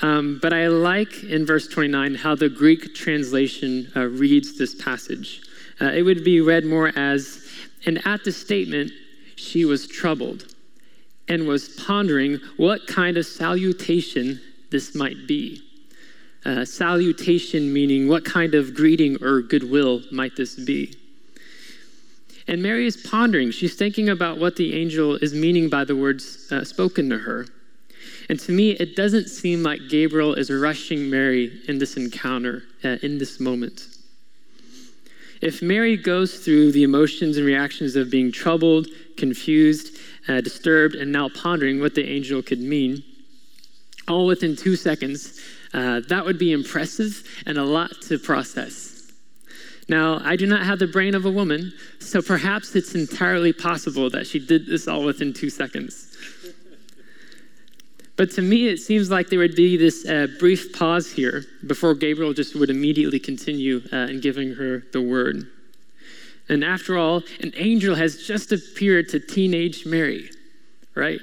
Um, 0.00 0.38
but 0.40 0.52
I 0.52 0.68
like 0.68 1.24
in 1.24 1.44
verse 1.44 1.66
29 1.66 2.14
how 2.14 2.34
the 2.34 2.48
Greek 2.48 2.94
translation 2.94 3.90
uh, 3.96 4.06
reads 4.06 4.56
this 4.56 4.74
passage. 4.74 5.42
Uh, 5.80 5.86
it 5.86 6.02
would 6.02 6.24
be 6.24 6.40
read 6.40 6.64
more 6.64 6.92
as, 6.96 7.46
and 7.84 8.00
at 8.06 8.24
the 8.24 8.32
statement, 8.32 8.92
she 9.36 9.64
was 9.64 9.86
troubled 9.86 10.54
and 11.28 11.46
was 11.46 11.68
pondering 11.70 12.38
what 12.56 12.86
kind 12.86 13.16
of 13.16 13.26
salutation 13.26 14.40
this 14.70 14.94
might 14.94 15.26
be. 15.26 15.62
Uh, 16.48 16.64
salutation 16.64 17.70
meaning 17.70 18.08
what 18.08 18.24
kind 18.24 18.54
of 18.54 18.72
greeting 18.72 19.22
or 19.22 19.42
goodwill 19.42 20.00
might 20.10 20.34
this 20.34 20.54
be? 20.54 20.94
And 22.46 22.62
Mary 22.62 22.86
is 22.86 22.96
pondering. 22.96 23.50
She's 23.50 23.74
thinking 23.74 24.08
about 24.08 24.38
what 24.38 24.56
the 24.56 24.72
angel 24.80 25.16
is 25.16 25.34
meaning 25.34 25.68
by 25.68 25.84
the 25.84 25.94
words 25.94 26.50
uh, 26.50 26.64
spoken 26.64 27.10
to 27.10 27.18
her. 27.18 27.46
And 28.30 28.40
to 28.40 28.52
me, 28.52 28.70
it 28.70 28.96
doesn't 28.96 29.28
seem 29.28 29.62
like 29.62 29.90
Gabriel 29.90 30.32
is 30.32 30.50
rushing 30.50 31.10
Mary 31.10 31.60
in 31.68 31.76
this 31.76 31.98
encounter, 31.98 32.62
uh, 32.82 32.96
in 33.02 33.18
this 33.18 33.40
moment. 33.40 33.86
If 35.42 35.60
Mary 35.60 35.98
goes 35.98 36.38
through 36.38 36.72
the 36.72 36.82
emotions 36.82 37.36
and 37.36 37.44
reactions 37.44 37.94
of 37.94 38.08
being 38.08 38.32
troubled, 38.32 38.86
confused, 39.18 39.98
uh, 40.28 40.40
disturbed, 40.40 40.94
and 40.94 41.12
now 41.12 41.28
pondering 41.28 41.78
what 41.78 41.94
the 41.94 42.08
angel 42.08 42.40
could 42.40 42.60
mean, 42.60 43.04
all 44.08 44.24
within 44.24 44.56
two 44.56 44.76
seconds, 44.76 45.38
uh, 45.74 46.00
that 46.08 46.24
would 46.24 46.38
be 46.38 46.52
impressive 46.52 47.22
and 47.46 47.58
a 47.58 47.64
lot 47.64 47.90
to 48.02 48.18
process. 48.18 49.12
Now, 49.88 50.20
I 50.22 50.36
do 50.36 50.46
not 50.46 50.64
have 50.64 50.78
the 50.78 50.86
brain 50.86 51.14
of 51.14 51.24
a 51.24 51.30
woman, 51.30 51.72
so 51.98 52.20
perhaps 52.20 52.76
it's 52.76 52.94
entirely 52.94 53.52
possible 53.52 54.10
that 54.10 54.26
she 54.26 54.38
did 54.38 54.66
this 54.66 54.86
all 54.86 55.02
within 55.02 55.32
two 55.32 55.48
seconds. 55.48 56.16
But 58.16 58.32
to 58.32 58.42
me, 58.42 58.68
it 58.68 58.78
seems 58.78 59.10
like 59.10 59.28
there 59.28 59.38
would 59.38 59.54
be 59.54 59.76
this 59.76 60.04
uh, 60.04 60.26
brief 60.38 60.76
pause 60.76 61.10
here 61.10 61.44
before 61.66 61.94
Gabriel 61.94 62.34
just 62.34 62.54
would 62.56 62.68
immediately 62.68 63.20
continue 63.20 63.80
uh, 63.92 64.08
in 64.10 64.20
giving 64.20 64.54
her 64.54 64.84
the 64.92 65.00
word. 65.00 65.46
And 66.48 66.64
after 66.64 66.98
all, 66.98 67.22
an 67.40 67.52
angel 67.56 67.94
has 67.94 68.26
just 68.26 68.52
appeared 68.52 69.08
to 69.10 69.20
teenage 69.20 69.86
Mary, 69.86 70.30
right? 70.94 71.20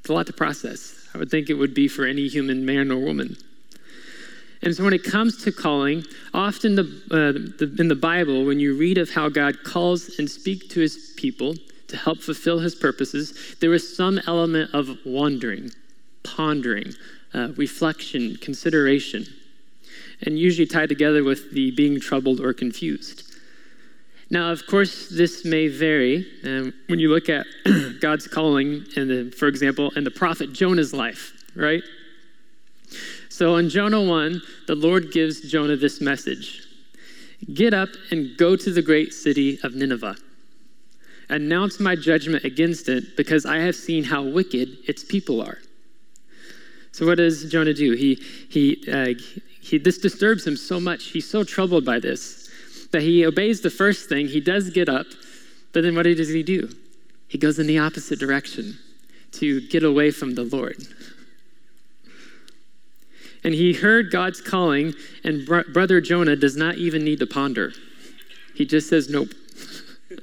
It's 0.00 0.08
a 0.08 0.12
lot 0.12 0.26
to 0.28 0.32
process. 0.32 1.08
I 1.14 1.18
would 1.18 1.30
think 1.30 1.50
it 1.50 1.54
would 1.54 1.74
be 1.74 1.88
for 1.88 2.06
any 2.06 2.26
human 2.26 2.64
man 2.64 2.90
or 2.90 2.96
woman. 2.96 3.36
And 4.62 4.74
so, 4.74 4.84
when 4.84 4.92
it 4.92 5.04
comes 5.04 5.42
to 5.44 5.52
calling, 5.52 6.04
often 6.34 6.74
the, 6.74 6.82
uh, 7.10 7.32
the, 7.58 7.76
in 7.78 7.88
the 7.88 7.94
Bible, 7.94 8.44
when 8.44 8.58
you 8.58 8.76
read 8.76 8.98
of 8.98 9.10
how 9.10 9.28
God 9.28 9.62
calls 9.62 10.18
and 10.18 10.28
speaks 10.28 10.66
to 10.68 10.80
his 10.80 11.12
people 11.16 11.54
to 11.86 11.96
help 11.96 12.18
fulfill 12.18 12.58
his 12.58 12.74
purposes, 12.74 13.56
there 13.60 13.72
is 13.72 13.96
some 13.96 14.20
element 14.26 14.74
of 14.74 14.98
wandering 15.04 15.70
pondering, 16.36 16.94
uh, 17.34 17.48
reflection, 17.56 18.36
consideration, 18.36 19.26
and 20.22 20.38
usually 20.38 20.66
tied 20.66 20.88
together 20.88 21.24
with 21.24 21.52
the 21.52 21.70
being 21.72 22.00
troubled 22.00 22.40
or 22.40 22.52
confused. 22.52 23.24
Now, 24.30 24.52
of 24.52 24.66
course, 24.66 25.08
this 25.08 25.44
may 25.44 25.68
vary. 25.68 26.26
Um, 26.44 26.74
when 26.88 26.98
you 26.98 27.08
look 27.08 27.28
at 27.28 27.46
God's 28.00 28.26
calling, 28.26 28.84
in 28.96 29.08
the, 29.08 29.30
for 29.36 29.48
example, 29.48 29.90
in 29.96 30.04
the 30.04 30.10
prophet 30.10 30.52
Jonah's 30.52 30.92
life, 30.92 31.32
right? 31.54 31.82
So 33.28 33.56
in 33.56 33.68
Jonah 33.68 34.02
1, 34.02 34.40
the 34.66 34.74
Lord 34.74 35.12
gives 35.12 35.40
Jonah 35.40 35.76
this 35.76 36.00
message 36.00 36.64
Get 37.54 37.72
up 37.72 37.90
and 38.10 38.36
go 38.36 38.56
to 38.56 38.72
the 38.72 38.82
great 38.82 39.14
city 39.14 39.58
of 39.62 39.74
Nineveh. 39.74 40.16
Announce 41.28 41.78
my 41.78 41.94
judgment 41.94 42.44
against 42.44 42.88
it 42.88 43.16
because 43.16 43.46
I 43.46 43.58
have 43.58 43.76
seen 43.76 44.02
how 44.02 44.22
wicked 44.22 44.78
its 44.86 45.04
people 45.04 45.40
are. 45.40 45.58
So 46.90 47.06
what 47.06 47.18
does 47.18 47.50
Jonah 47.50 47.74
do? 47.74 47.92
He, 47.92 48.14
he, 48.48 48.84
uh, 48.90 49.14
he, 49.60 49.78
this 49.78 49.98
disturbs 49.98 50.46
him 50.46 50.56
so 50.56 50.80
much. 50.80 51.04
He's 51.04 51.28
so 51.28 51.44
troubled 51.44 51.84
by 51.84 52.00
this 52.00 52.50
that 52.90 53.02
he 53.02 53.24
obeys 53.26 53.60
the 53.60 53.70
first 53.70 54.08
thing. 54.08 54.26
He 54.26 54.40
does 54.40 54.70
get 54.70 54.88
up, 54.88 55.06
but 55.72 55.82
then 55.82 55.94
what 55.94 56.04
does 56.04 56.30
he 56.30 56.42
do? 56.42 56.70
He 57.28 57.36
goes 57.36 57.58
in 57.58 57.66
the 57.66 57.78
opposite 57.78 58.18
direction 58.18 58.78
to 59.32 59.60
get 59.68 59.84
away 59.84 60.10
from 60.10 60.34
the 60.34 60.44
Lord. 60.44 60.76
And 63.44 63.54
he 63.54 63.72
heard 63.72 64.10
God's 64.10 64.40
calling, 64.40 64.94
and 65.24 65.46
br- 65.46 65.70
brother 65.72 66.00
Jonah 66.00 66.36
does 66.36 66.56
not 66.56 66.76
even 66.76 67.04
need 67.04 67.20
to 67.20 67.26
ponder. 67.26 67.72
He 68.54 68.64
just 68.66 68.88
says, 68.88 69.08
Nope. 69.08 69.28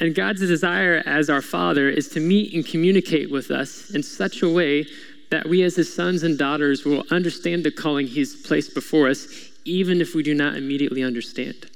And 0.00 0.14
God's 0.14 0.40
desire 0.40 1.02
as 1.04 1.28
our 1.28 1.42
Father 1.42 1.90
is 1.90 2.08
to 2.10 2.20
meet 2.20 2.54
and 2.54 2.64
communicate 2.64 3.30
with 3.30 3.50
us 3.50 3.90
in 3.90 4.02
such 4.02 4.42
a 4.42 4.48
way 4.48 4.86
that 5.30 5.46
we, 5.46 5.62
as 5.62 5.76
His 5.76 5.94
sons 5.94 6.22
and 6.22 6.38
daughters, 6.38 6.86
will 6.86 7.04
understand 7.10 7.64
the 7.64 7.70
calling 7.70 8.06
He's 8.06 8.34
placed 8.34 8.74
before 8.74 9.08
us, 9.08 9.28
even 9.66 10.00
if 10.00 10.14
we 10.14 10.22
do 10.22 10.34
not 10.34 10.56
immediately 10.56 11.02
understand. 11.02 11.66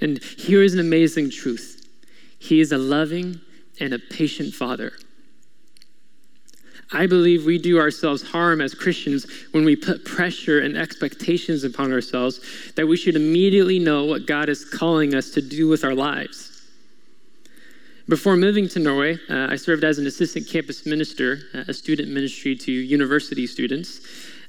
And 0.00 0.22
here 0.22 0.62
is 0.62 0.74
an 0.74 0.80
amazing 0.80 1.30
truth 1.30 1.88
He 2.38 2.60
is 2.60 2.72
a 2.72 2.78
loving 2.78 3.40
and 3.78 3.94
a 3.94 3.98
patient 3.98 4.52
Father. 4.52 4.92
I 6.92 7.06
believe 7.06 7.44
we 7.44 7.58
do 7.58 7.78
ourselves 7.78 8.22
harm 8.22 8.60
as 8.60 8.74
Christians 8.74 9.26
when 9.52 9.64
we 9.64 9.76
put 9.76 10.04
pressure 10.04 10.60
and 10.60 10.76
expectations 10.76 11.64
upon 11.64 11.92
ourselves 11.92 12.40
that 12.76 12.86
we 12.86 12.96
should 12.96 13.16
immediately 13.16 13.78
know 13.78 14.04
what 14.04 14.26
God 14.26 14.48
is 14.48 14.64
calling 14.64 15.14
us 15.14 15.30
to 15.30 15.42
do 15.42 15.68
with 15.68 15.84
our 15.84 15.94
lives. 15.94 16.48
Before 18.08 18.36
moving 18.36 18.68
to 18.68 18.78
Norway, 18.78 19.18
uh, 19.30 19.46
I 19.50 19.56
served 19.56 19.84
as 19.84 19.98
an 19.98 20.06
assistant 20.06 20.48
campus 20.48 20.84
minister, 20.86 21.38
uh, 21.54 21.64
a 21.68 21.74
student 21.74 22.10
ministry 22.10 22.56
to 22.56 22.72
university 22.72 23.46
students, 23.46 24.00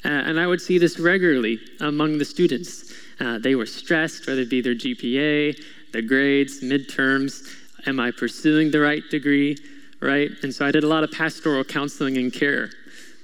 uh, 0.03 0.09
and 0.09 0.39
I 0.39 0.47
would 0.47 0.59
see 0.59 0.77
this 0.77 0.99
regularly 0.99 1.59
among 1.79 2.17
the 2.17 2.25
students. 2.25 2.93
Uh, 3.19 3.37
they 3.37 3.55
were 3.55 3.65
stressed, 3.65 4.27
whether 4.27 4.41
it 4.41 4.49
be 4.49 4.59
their 4.59 4.75
GPA, 4.75 5.57
their 5.91 6.01
grades, 6.01 6.61
midterms, 6.61 7.47
Am 7.85 7.99
I 7.99 8.11
pursuing 8.11 8.71
the 8.71 8.79
right 8.79 9.03
degree? 9.09 9.57
Right? 10.03 10.29
And 10.43 10.53
so 10.53 10.65
I 10.65 10.71
did 10.71 10.83
a 10.83 10.87
lot 10.87 11.03
of 11.03 11.11
pastoral 11.11 11.63
counseling 11.63 12.17
and 12.17 12.31
care. 12.31 12.69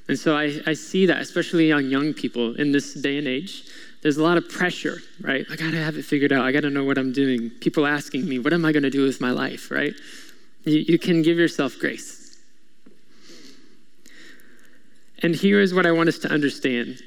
And 0.07 0.17
so 0.17 0.35
I, 0.35 0.59
I 0.65 0.73
see 0.73 1.05
that, 1.07 1.21
especially 1.21 1.71
on 1.71 1.89
young 1.89 2.13
people 2.13 2.55
in 2.55 2.71
this 2.71 2.93
day 2.93 3.17
and 3.17 3.27
age. 3.27 3.65
There's 4.01 4.17
a 4.17 4.23
lot 4.23 4.37
of 4.37 4.47
pressure, 4.49 4.99
right? 5.21 5.45
I 5.51 5.55
gotta 5.57 5.77
have 5.77 5.97
it 5.97 6.05
figured 6.05 6.31
out. 6.31 6.45
I 6.45 6.51
gotta 6.53 6.69
know 6.69 6.85
what 6.85 6.97
I'm 6.97 7.11
doing. 7.11 7.49
People 7.59 7.85
asking 7.85 8.27
me, 8.27 8.39
what 8.39 8.53
am 8.53 8.63
I 8.63 8.71
gonna 8.71 8.89
do 8.89 9.03
with 9.03 9.19
my 9.19 9.31
life, 9.31 9.69
right? 9.69 9.93
You, 10.63 10.79
you 10.79 10.97
can 10.97 11.21
give 11.21 11.37
yourself 11.37 11.77
grace. 11.79 12.37
And 15.21 15.35
here 15.35 15.59
is 15.59 15.73
what 15.73 15.85
I 15.85 15.91
want 15.91 16.07
us 16.07 16.17
to 16.19 16.29
understand 16.29 17.01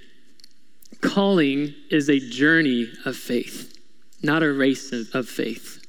calling 1.00 1.75
is 1.91 2.09
a 2.09 2.19
journey 2.19 2.88
of 3.05 3.17
faith, 3.17 3.76
not 4.23 4.43
a 4.43 4.52
race 4.52 4.93
of, 4.93 5.09
of 5.14 5.29
faith. 5.29 5.82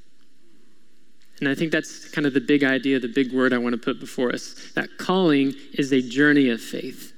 And 1.44 1.52
I 1.52 1.56
think 1.56 1.74
that's 1.74 2.10
kind 2.10 2.26
of 2.26 2.34
the 2.34 2.40
big 2.40 2.64
idea, 2.64 3.02
the 3.02 3.10
big 3.10 3.34
word 3.34 3.52
I 3.52 3.58
want 3.58 3.74
to 3.74 3.78
put 3.78 4.00
before 4.00 4.34
us 4.34 4.56
that 4.76 4.98
calling 4.98 5.54
is 5.74 5.92
a 5.92 6.02
journey 6.02 6.48
of 6.48 6.62
faith, 6.62 7.12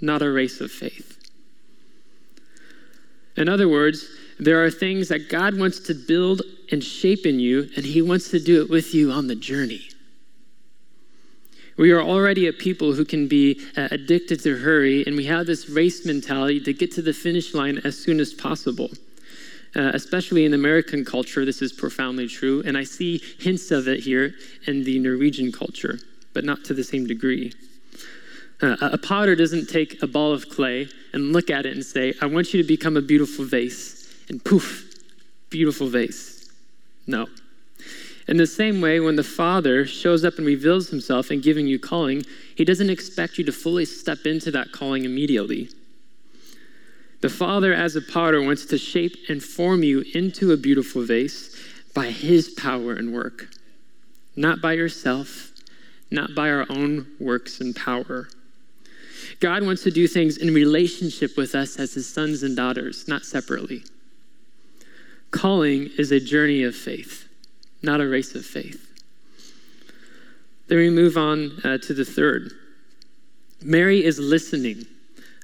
not 0.00 0.22
a 0.22 0.32
race 0.32 0.60
of 0.60 0.72
faith. 0.72 1.16
In 3.36 3.48
other 3.48 3.68
words, 3.68 4.08
there 4.40 4.64
are 4.64 4.72
things 4.72 5.06
that 5.06 5.28
God 5.28 5.56
wants 5.56 5.78
to 5.86 5.94
build 5.94 6.42
and 6.72 6.82
shape 6.82 7.26
in 7.26 7.38
you, 7.38 7.70
and 7.76 7.86
He 7.86 8.02
wants 8.02 8.28
to 8.32 8.40
do 8.40 8.60
it 8.60 8.70
with 8.70 8.92
you 8.92 9.12
on 9.12 9.28
the 9.28 9.36
journey. 9.36 9.82
We 11.76 11.92
are 11.92 12.02
already 12.02 12.48
a 12.48 12.52
people 12.52 12.94
who 12.94 13.04
can 13.04 13.28
be 13.28 13.60
uh, 13.76 13.86
addicted 13.92 14.42
to 14.42 14.56
hurry, 14.56 15.06
and 15.06 15.14
we 15.14 15.26
have 15.26 15.46
this 15.46 15.68
race 15.68 16.04
mentality 16.04 16.58
to 16.58 16.72
get 16.72 16.90
to 16.94 17.02
the 17.02 17.12
finish 17.12 17.54
line 17.54 17.80
as 17.84 17.96
soon 17.96 18.18
as 18.18 18.34
possible. 18.34 18.90
Uh, 19.76 19.90
especially 19.92 20.44
in 20.44 20.54
American 20.54 21.04
culture, 21.04 21.44
this 21.44 21.60
is 21.60 21.72
profoundly 21.72 22.28
true, 22.28 22.62
and 22.64 22.78
I 22.78 22.84
see 22.84 23.20
hints 23.40 23.72
of 23.72 23.88
it 23.88 24.00
here 24.00 24.34
in 24.66 24.84
the 24.84 24.98
Norwegian 25.00 25.50
culture, 25.50 25.98
but 26.32 26.44
not 26.44 26.64
to 26.64 26.74
the 26.74 26.84
same 26.84 27.06
degree. 27.06 27.52
Uh, 28.62 28.76
a 28.80 28.98
potter 28.98 29.34
doesn't 29.34 29.66
take 29.66 30.00
a 30.00 30.06
ball 30.06 30.32
of 30.32 30.48
clay 30.48 30.88
and 31.12 31.32
look 31.32 31.50
at 31.50 31.66
it 31.66 31.74
and 31.74 31.84
say, 31.84 32.14
I 32.22 32.26
want 32.26 32.54
you 32.54 32.62
to 32.62 32.66
become 32.66 32.96
a 32.96 33.02
beautiful 33.02 33.44
vase, 33.44 34.14
and 34.28 34.42
poof, 34.44 34.94
beautiful 35.50 35.88
vase. 35.88 36.50
No. 37.06 37.26
In 38.26 38.36
the 38.36 38.46
same 38.46 38.80
way, 38.80 39.00
when 39.00 39.16
the 39.16 39.24
Father 39.24 39.84
shows 39.84 40.24
up 40.24 40.38
and 40.38 40.46
reveals 40.46 40.88
himself 40.88 41.30
and 41.30 41.42
giving 41.42 41.66
you 41.66 41.78
calling, 41.78 42.24
he 42.54 42.64
doesn't 42.64 42.90
expect 42.90 43.38
you 43.38 43.44
to 43.44 43.52
fully 43.52 43.84
step 43.84 44.24
into 44.24 44.50
that 44.52 44.72
calling 44.72 45.04
immediately. 45.04 45.68
The 47.20 47.28
Father, 47.30 47.72
as 47.72 47.96
a 47.96 48.02
potter, 48.02 48.42
wants 48.42 48.66
to 48.66 48.78
shape 48.78 49.16
and 49.28 49.42
form 49.42 49.82
you 49.82 50.04
into 50.14 50.52
a 50.52 50.56
beautiful 50.56 51.04
vase 51.04 51.56
by 51.94 52.06
his 52.06 52.50
power 52.50 52.92
and 52.92 53.12
work, 53.12 53.48
not 54.36 54.60
by 54.60 54.74
yourself, 54.74 55.52
not 56.10 56.34
by 56.34 56.50
our 56.50 56.66
own 56.68 57.06
works 57.18 57.60
and 57.60 57.74
power. 57.74 58.28
God 59.40 59.62
wants 59.62 59.82
to 59.84 59.90
do 59.90 60.06
things 60.06 60.36
in 60.36 60.52
relationship 60.52 61.36
with 61.36 61.54
us 61.54 61.78
as 61.78 61.94
his 61.94 62.08
sons 62.08 62.42
and 62.42 62.56
daughters, 62.56 63.08
not 63.08 63.24
separately. 63.24 63.84
Calling 65.30 65.90
is 65.96 66.12
a 66.12 66.20
journey 66.20 66.62
of 66.62 66.74
faith 66.74 67.24
not 67.84 68.00
a 68.00 68.08
race 68.08 68.34
of 68.34 68.44
faith. 68.44 68.90
Then 70.66 70.78
we 70.78 70.90
move 70.90 71.16
on 71.16 71.60
uh, 71.62 71.78
to 71.78 71.94
the 71.94 72.04
third. 72.04 72.52
Mary 73.62 74.02
is 74.02 74.18
listening, 74.18 74.86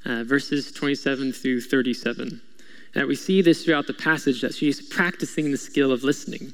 uh, 0.04 0.24
verses 0.24 0.72
27 0.72 1.32
through 1.32 1.60
37. 1.60 2.40
That 2.94 3.06
we 3.06 3.14
see 3.14 3.42
this 3.42 3.64
throughout 3.64 3.86
the 3.86 3.94
passage 3.94 4.40
that 4.40 4.54
she's 4.54 4.80
practicing 4.80 5.50
the 5.50 5.56
skill 5.56 5.92
of 5.92 6.02
listening. 6.02 6.52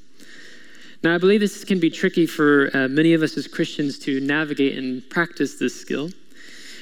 Now, 1.02 1.14
I 1.14 1.18
believe 1.18 1.40
this 1.40 1.64
can 1.64 1.78
be 1.78 1.90
tricky 1.90 2.26
for 2.26 2.70
uh, 2.74 2.88
many 2.88 3.14
of 3.14 3.22
us 3.22 3.36
as 3.36 3.46
Christians 3.46 3.98
to 4.00 4.20
navigate 4.20 4.76
and 4.76 5.08
practice 5.08 5.58
this 5.58 5.78
skill. 5.78 6.10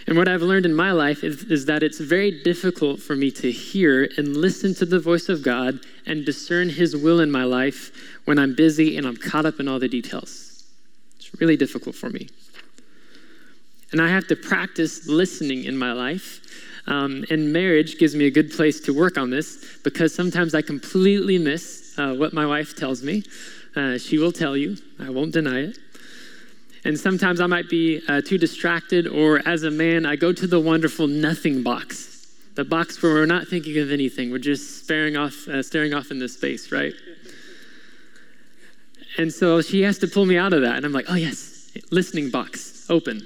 And 0.06 0.16
what 0.18 0.28
I've 0.28 0.42
learned 0.42 0.66
in 0.66 0.74
my 0.74 0.92
life 0.92 1.24
is, 1.24 1.44
is, 1.44 1.64
that 1.66 1.82
it's 1.82 1.98
very 1.98 2.42
difficult 2.42 3.00
for 3.00 3.16
me 3.16 3.30
to 3.32 3.50
hear 3.50 4.08
and 4.18 4.36
listen 4.36 4.74
to 4.74 4.84
the 4.84 4.98
voice 4.98 5.28
of 5.30 5.42
God 5.42 5.80
and 6.06 6.26
discern 6.26 6.68
His 6.68 6.94
will 6.94 7.20
in 7.20 7.30
my 7.30 7.44
life 7.44 7.90
when 8.26 8.38
I'm 8.38 8.54
busy 8.54 8.98
and 8.98 9.06
I'm 9.06 9.16
caught 9.16 9.46
up 9.46 9.60
in 9.60 9.68
all 9.68 9.78
the 9.78 9.88
details. 9.88 10.64
It's 11.16 11.30
really 11.40 11.56
difficult 11.56 11.94
for 11.94 12.10
me. 12.10 12.28
And 13.94 14.02
I 14.02 14.09
have 14.09 14.26
to 14.26 14.35
practice 14.35 15.07
listening 15.07 15.66
in 15.66 15.78
my 15.78 15.92
life. 15.92 16.40
Um, 16.88 17.24
and 17.30 17.52
marriage 17.52 17.96
gives 17.96 18.16
me 18.16 18.26
a 18.26 18.30
good 18.30 18.50
place 18.50 18.80
to 18.80 18.92
work 18.92 19.16
on 19.16 19.30
this 19.30 19.78
because 19.85 20.12
sometimes 20.12 20.52
I 20.52 20.62
completely 20.62 21.38
miss 21.38 21.94
uh, 21.96 22.12
what 22.12 22.33
my 22.33 22.44
wife 22.44 22.74
tells 22.74 23.04
me. 23.04 23.22
Uh, 23.76 23.96
she 23.96 24.18
will 24.18 24.33
tell 24.33 24.57
you, 24.57 24.76
I 24.98 25.11
won't 25.11 25.33
deny 25.33 25.61
it. 25.61 25.78
And 26.85 26.98
sometimes 26.98 27.40
I 27.40 27.46
might 27.46 27.70
be 27.70 28.02
uh, 28.09 28.20
too 28.20 28.37
distracted, 28.37 29.07
or 29.07 29.40
as 29.46 29.62
a 29.62 29.70
man, 29.70 30.07
I 30.07 30.16
go 30.16 30.33
to 30.33 30.46
the 30.48 30.59
wonderful 30.59 31.07
nothing 31.07 31.62
box, 31.62 32.35
the 32.57 32.64
box 32.64 33.00
where 33.00 33.12
we're 33.12 33.26
not 33.26 33.46
thinking 33.46 33.78
of 33.78 33.92
anything. 33.92 34.33
We're 34.33 34.38
just 34.38 34.83
staring 34.83 35.16
off, 35.16 35.46
uh, 35.46 35.62
staring 35.62 35.94
off 35.94 36.11
into 36.11 36.28
space, 36.28 36.72
right? 36.72 36.94
And 39.18 39.33
so 39.33 39.62
she 39.62 39.83
has 39.83 39.98
to 39.98 40.09
pull 40.09 40.26
me 40.26 40.37
out 40.37 40.52
of 40.52 40.62
that. 40.62 40.78
And 40.78 40.85
I'm 40.85 40.92
like, 40.92 41.07
oh, 41.09 41.14
yes, 41.14 41.70
listening 41.92 42.30
box, 42.30 42.87
open. 42.90 43.24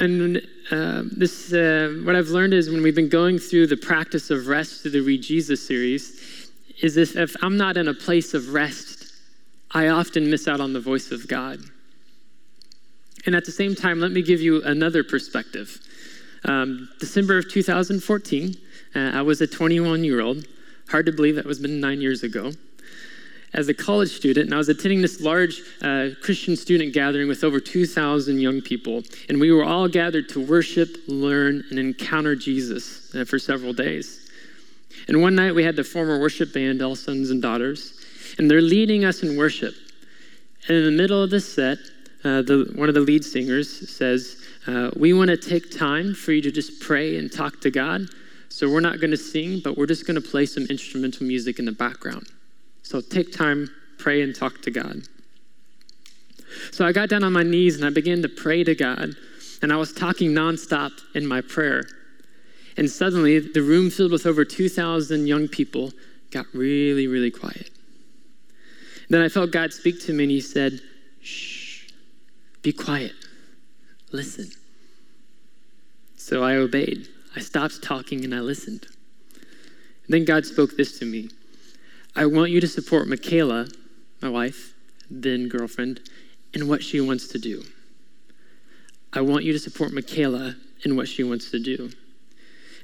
And 0.00 0.38
uh, 0.70 1.02
this, 1.16 1.52
uh, 1.52 2.00
what 2.04 2.16
I've 2.16 2.28
learned 2.28 2.54
is 2.54 2.70
when 2.70 2.82
we've 2.82 2.94
been 2.94 3.08
going 3.08 3.38
through 3.38 3.68
the 3.68 3.76
practice 3.76 4.30
of 4.30 4.48
rest 4.48 4.82
through 4.82 4.92
the 4.92 5.00
Read 5.00 5.22
Jesus 5.22 5.64
series, 5.64 6.50
is 6.82 6.96
if, 6.96 7.16
if 7.16 7.36
I'm 7.42 7.56
not 7.56 7.76
in 7.76 7.88
a 7.88 7.94
place 7.94 8.34
of 8.34 8.52
rest 8.52 8.94
I 9.74 9.88
often 9.88 10.30
miss 10.30 10.46
out 10.46 10.60
on 10.60 10.72
the 10.72 10.80
voice 10.80 11.10
of 11.10 11.26
God. 11.26 11.58
And 13.26 13.34
at 13.34 13.44
the 13.44 13.50
same 13.50 13.74
time, 13.74 13.98
let 13.98 14.12
me 14.12 14.22
give 14.22 14.40
you 14.40 14.62
another 14.62 15.02
perspective. 15.02 15.80
Um, 16.44 16.88
December 17.00 17.38
of 17.38 17.50
2014, 17.50 18.56
uh, 18.94 18.98
I 18.98 19.22
was 19.22 19.40
a 19.40 19.46
21 19.48 20.04
year 20.04 20.20
old. 20.20 20.46
Hard 20.88 21.06
to 21.06 21.12
believe 21.12 21.34
that 21.36 21.44
was 21.44 21.58
been 21.58 21.80
nine 21.80 22.00
years 22.00 22.22
ago. 22.22 22.52
As 23.54 23.68
a 23.68 23.74
college 23.74 24.10
student, 24.10 24.46
and 24.46 24.54
I 24.54 24.58
was 24.58 24.68
attending 24.68 25.00
this 25.00 25.20
large 25.20 25.60
uh, 25.80 26.08
Christian 26.22 26.56
student 26.56 26.92
gathering 26.92 27.28
with 27.28 27.44
over 27.44 27.60
2,000 27.60 28.40
young 28.40 28.60
people. 28.60 29.02
And 29.28 29.40
we 29.40 29.52
were 29.52 29.64
all 29.64 29.88
gathered 29.88 30.28
to 30.30 30.44
worship, 30.44 30.96
learn, 31.06 31.64
and 31.70 31.78
encounter 31.78 32.34
Jesus 32.34 33.14
uh, 33.14 33.24
for 33.24 33.38
several 33.38 33.72
days. 33.72 34.28
And 35.08 35.22
one 35.22 35.34
night 35.34 35.54
we 35.54 35.64
had 35.64 35.76
the 35.76 35.84
former 35.84 36.20
worship 36.20 36.52
band, 36.52 36.82
All 36.82 36.96
Sons 36.96 37.30
and 37.30 37.40
Daughters 37.40 38.04
and 38.38 38.50
they're 38.50 38.62
leading 38.62 39.04
us 39.04 39.22
in 39.22 39.36
worship. 39.36 39.74
And 40.68 40.76
in 40.76 40.84
the 40.84 40.90
middle 40.90 41.22
of 41.22 41.30
the 41.30 41.40
set, 41.40 41.78
uh, 42.24 42.42
the, 42.42 42.72
one 42.74 42.88
of 42.88 42.94
the 42.94 43.00
lead 43.00 43.24
singers 43.24 43.90
says, 43.90 44.42
uh, 44.66 44.90
We 44.96 45.12
want 45.12 45.28
to 45.28 45.36
take 45.36 45.70
time 45.70 46.14
for 46.14 46.32
you 46.32 46.40
to 46.42 46.50
just 46.50 46.80
pray 46.80 47.18
and 47.18 47.30
talk 47.30 47.60
to 47.60 47.70
God. 47.70 48.02
So 48.48 48.70
we're 48.70 48.80
not 48.80 49.00
going 49.00 49.10
to 49.10 49.16
sing, 49.16 49.60
but 49.62 49.76
we're 49.76 49.86
just 49.86 50.06
going 50.06 50.20
to 50.20 50.26
play 50.26 50.46
some 50.46 50.64
instrumental 50.66 51.26
music 51.26 51.58
in 51.58 51.64
the 51.64 51.72
background. 51.72 52.28
So 52.84 53.00
take 53.00 53.32
time, 53.32 53.68
pray, 53.98 54.22
and 54.22 54.36
talk 54.36 54.60
to 54.62 54.70
God. 54.70 55.02
So 56.70 56.86
I 56.86 56.92
got 56.92 57.08
down 57.08 57.24
on 57.24 57.32
my 57.32 57.42
knees 57.42 57.76
and 57.76 57.84
I 57.84 57.90
began 57.90 58.22
to 58.22 58.28
pray 58.28 58.62
to 58.62 58.74
God. 58.74 59.16
And 59.62 59.72
I 59.72 59.76
was 59.76 59.92
talking 59.92 60.30
nonstop 60.30 60.92
in 61.14 61.26
my 61.26 61.40
prayer. 61.40 61.84
And 62.76 62.88
suddenly, 62.90 63.38
the 63.38 63.62
room 63.62 63.90
filled 63.90 64.12
with 64.12 64.26
over 64.26 64.44
2,000 64.44 65.26
young 65.26 65.48
people 65.48 65.92
got 66.30 66.46
really, 66.52 67.06
really 67.06 67.30
quiet. 67.30 67.70
Then 69.08 69.22
I 69.22 69.28
felt 69.28 69.50
God 69.50 69.72
speak 69.72 70.00
to 70.02 70.12
me 70.12 70.24
and 70.24 70.30
he 70.30 70.40
said, 70.40 70.80
Shh, 71.22 71.88
be 72.62 72.72
quiet, 72.72 73.12
listen. 74.12 74.50
So 76.16 76.42
I 76.42 76.54
obeyed. 76.56 77.08
I 77.36 77.40
stopped 77.40 77.82
talking 77.82 78.24
and 78.24 78.34
I 78.34 78.40
listened. 78.40 78.86
And 79.34 80.08
then 80.08 80.24
God 80.24 80.44
spoke 80.44 80.76
this 80.76 80.98
to 80.98 81.04
me 81.04 81.30
I 82.16 82.26
want 82.26 82.50
you 82.50 82.60
to 82.60 82.68
support 82.68 83.08
Michaela, 83.08 83.66
my 84.22 84.28
wife, 84.28 84.74
then 85.10 85.48
girlfriend, 85.48 86.00
in 86.52 86.68
what 86.68 86.82
she 86.82 87.00
wants 87.00 87.28
to 87.28 87.38
do. 87.38 87.64
I 89.12 89.20
want 89.20 89.44
you 89.44 89.52
to 89.52 89.58
support 89.58 89.92
Michaela 89.92 90.54
in 90.84 90.96
what 90.96 91.08
she 91.08 91.24
wants 91.24 91.50
to 91.50 91.58
do. 91.58 91.90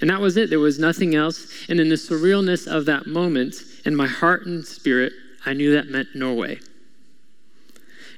And 0.01 0.11
that 0.11 0.21
was 0.21 0.37
it. 0.37 0.51
There 0.51 0.59
was 0.59 0.79
nothing 0.79 1.15
else. 1.15 1.47
And 1.69 1.79
in 1.79 1.89
the 1.89 1.97
surrealness 1.97 2.67
of 2.67 2.87
that 2.87 3.07
moment, 3.07 3.57
in 3.85 3.95
my 3.95 4.07
heart 4.07 4.47
and 4.47 4.65
spirit, 4.65 5.13
I 5.45 5.53
knew 5.53 5.73
that 5.75 5.89
meant 5.89 6.09
Norway. 6.15 6.59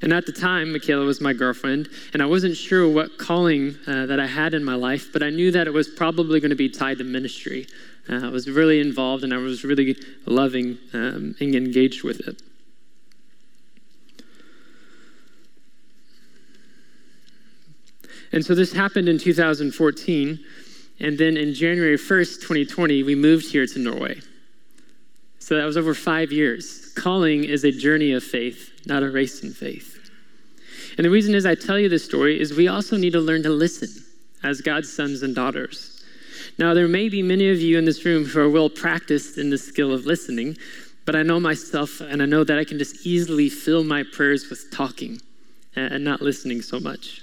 And 0.00 0.12
at 0.12 0.26
the 0.26 0.32
time, 0.32 0.72
Michaela 0.72 1.04
was 1.04 1.20
my 1.20 1.32
girlfriend, 1.32 1.88
and 2.12 2.20
I 2.20 2.26
wasn't 2.26 2.56
sure 2.56 2.88
what 2.88 3.18
calling 3.18 3.76
uh, 3.86 4.06
that 4.06 4.18
I 4.18 4.26
had 4.26 4.52
in 4.52 4.64
my 4.64 4.74
life, 4.74 5.12
but 5.12 5.22
I 5.22 5.30
knew 5.30 5.52
that 5.52 5.68
it 5.68 5.72
was 5.72 5.88
probably 5.88 6.40
going 6.40 6.50
to 6.50 6.56
be 6.56 6.68
tied 6.68 6.98
to 6.98 7.04
ministry. 7.04 7.68
Uh, 8.08 8.26
I 8.26 8.28
was 8.28 8.48
really 8.48 8.80
involved, 8.80 9.24
and 9.24 9.32
I 9.32 9.36
was 9.36 9.64
really 9.64 9.96
loving 10.26 10.78
um, 10.92 11.36
and 11.40 11.54
engaged 11.54 12.02
with 12.02 12.20
it. 12.20 12.42
And 18.32 18.44
so 18.44 18.54
this 18.54 18.72
happened 18.72 19.08
in 19.08 19.18
2014, 19.18 20.38
and 21.00 21.18
then 21.18 21.36
in 21.36 21.52
January 21.54 21.98
1st, 21.98 22.40
2020, 22.40 23.02
we 23.02 23.14
moved 23.14 23.50
here 23.50 23.66
to 23.66 23.78
Norway. 23.78 24.20
So 25.38 25.56
that 25.56 25.64
was 25.64 25.76
over 25.76 25.92
five 25.92 26.32
years 26.32 26.92
calling 26.94 27.44
is 27.44 27.64
a 27.64 27.72
journey 27.72 28.12
of 28.12 28.22
faith, 28.22 28.70
not 28.86 29.02
a 29.02 29.10
race 29.10 29.42
in 29.42 29.52
faith. 29.52 29.98
And 30.96 31.04
the 31.04 31.10
reason 31.10 31.34
is 31.34 31.46
I 31.46 31.54
tell 31.54 31.78
you 31.78 31.88
this 31.88 32.04
story 32.04 32.40
is 32.40 32.54
we 32.54 32.68
also 32.68 32.96
need 32.96 33.12
to 33.14 33.20
learn 33.20 33.42
to 33.44 33.50
listen 33.50 33.88
as 34.42 34.60
God's 34.60 34.92
sons 34.92 35.22
and 35.22 35.34
daughters. 35.34 35.91
Now, 36.58 36.74
there 36.74 36.88
may 36.88 37.08
be 37.08 37.22
many 37.22 37.50
of 37.50 37.60
you 37.60 37.78
in 37.78 37.84
this 37.84 38.04
room 38.04 38.24
who 38.24 38.40
are 38.40 38.48
well 38.48 38.70
practiced 38.70 39.38
in 39.38 39.50
the 39.50 39.58
skill 39.58 39.92
of 39.92 40.06
listening, 40.06 40.56
but 41.04 41.16
I 41.16 41.22
know 41.22 41.40
myself 41.40 42.00
and 42.00 42.22
I 42.22 42.26
know 42.26 42.44
that 42.44 42.58
I 42.58 42.64
can 42.64 42.78
just 42.78 43.06
easily 43.06 43.48
fill 43.48 43.84
my 43.84 44.04
prayers 44.12 44.48
with 44.48 44.70
talking 44.70 45.20
and 45.74 46.04
not 46.04 46.20
listening 46.20 46.62
so 46.62 46.78
much. 46.78 47.22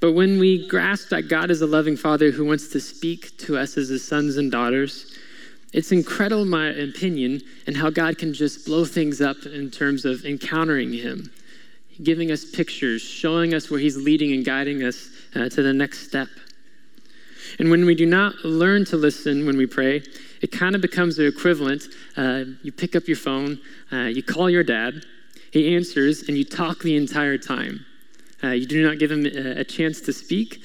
But 0.00 0.12
when 0.12 0.38
we 0.38 0.66
grasp 0.68 1.10
that 1.10 1.28
God 1.28 1.50
is 1.50 1.62
a 1.62 1.66
loving 1.66 1.96
Father 1.96 2.30
who 2.30 2.44
wants 2.44 2.68
to 2.68 2.80
speak 2.80 3.36
to 3.38 3.56
us 3.56 3.76
as 3.76 3.88
his 3.88 4.06
sons 4.06 4.36
and 4.36 4.50
daughters, 4.50 5.16
it's 5.72 5.92
incredible, 5.92 6.44
my 6.44 6.68
opinion, 6.68 7.40
and 7.66 7.76
how 7.76 7.88
God 7.88 8.18
can 8.18 8.34
just 8.34 8.66
blow 8.66 8.84
things 8.84 9.20
up 9.20 9.46
in 9.46 9.70
terms 9.70 10.04
of 10.04 10.24
encountering 10.24 10.92
him 10.92 11.30
giving 12.02 12.30
us 12.30 12.44
pictures, 12.44 13.02
showing 13.02 13.54
us 13.54 13.70
where 13.70 13.80
He's 13.80 13.96
leading 13.96 14.32
and 14.32 14.44
guiding 14.44 14.82
us 14.82 15.10
uh, 15.34 15.48
to 15.48 15.62
the 15.62 15.72
next 15.72 16.06
step. 16.06 16.28
And 17.58 17.70
when 17.70 17.84
we 17.84 17.94
do 17.94 18.06
not 18.06 18.34
learn 18.44 18.84
to 18.86 18.96
listen 18.96 19.46
when 19.46 19.56
we 19.56 19.66
pray, 19.66 20.02
it 20.40 20.50
kind 20.52 20.74
of 20.74 20.80
becomes 20.80 21.16
the 21.16 21.26
equivalent. 21.26 21.84
Uh, 22.16 22.44
you 22.62 22.72
pick 22.72 22.96
up 22.96 23.06
your 23.06 23.16
phone, 23.16 23.60
uh, 23.92 24.04
you 24.04 24.22
call 24.22 24.50
your 24.50 24.64
dad, 24.64 25.04
he 25.52 25.74
answers, 25.74 26.28
and 26.28 26.36
you 26.36 26.44
talk 26.44 26.80
the 26.80 26.96
entire 26.96 27.38
time. 27.38 27.84
Uh, 28.42 28.48
you 28.48 28.66
do 28.66 28.82
not 28.82 28.98
give 28.98 29.10
him 29.10 29.26
a, 29.26 29.60
a 29.60 29.64
chance 29.64 30.00
to 30.00 30.12
speak, 30.12 30.62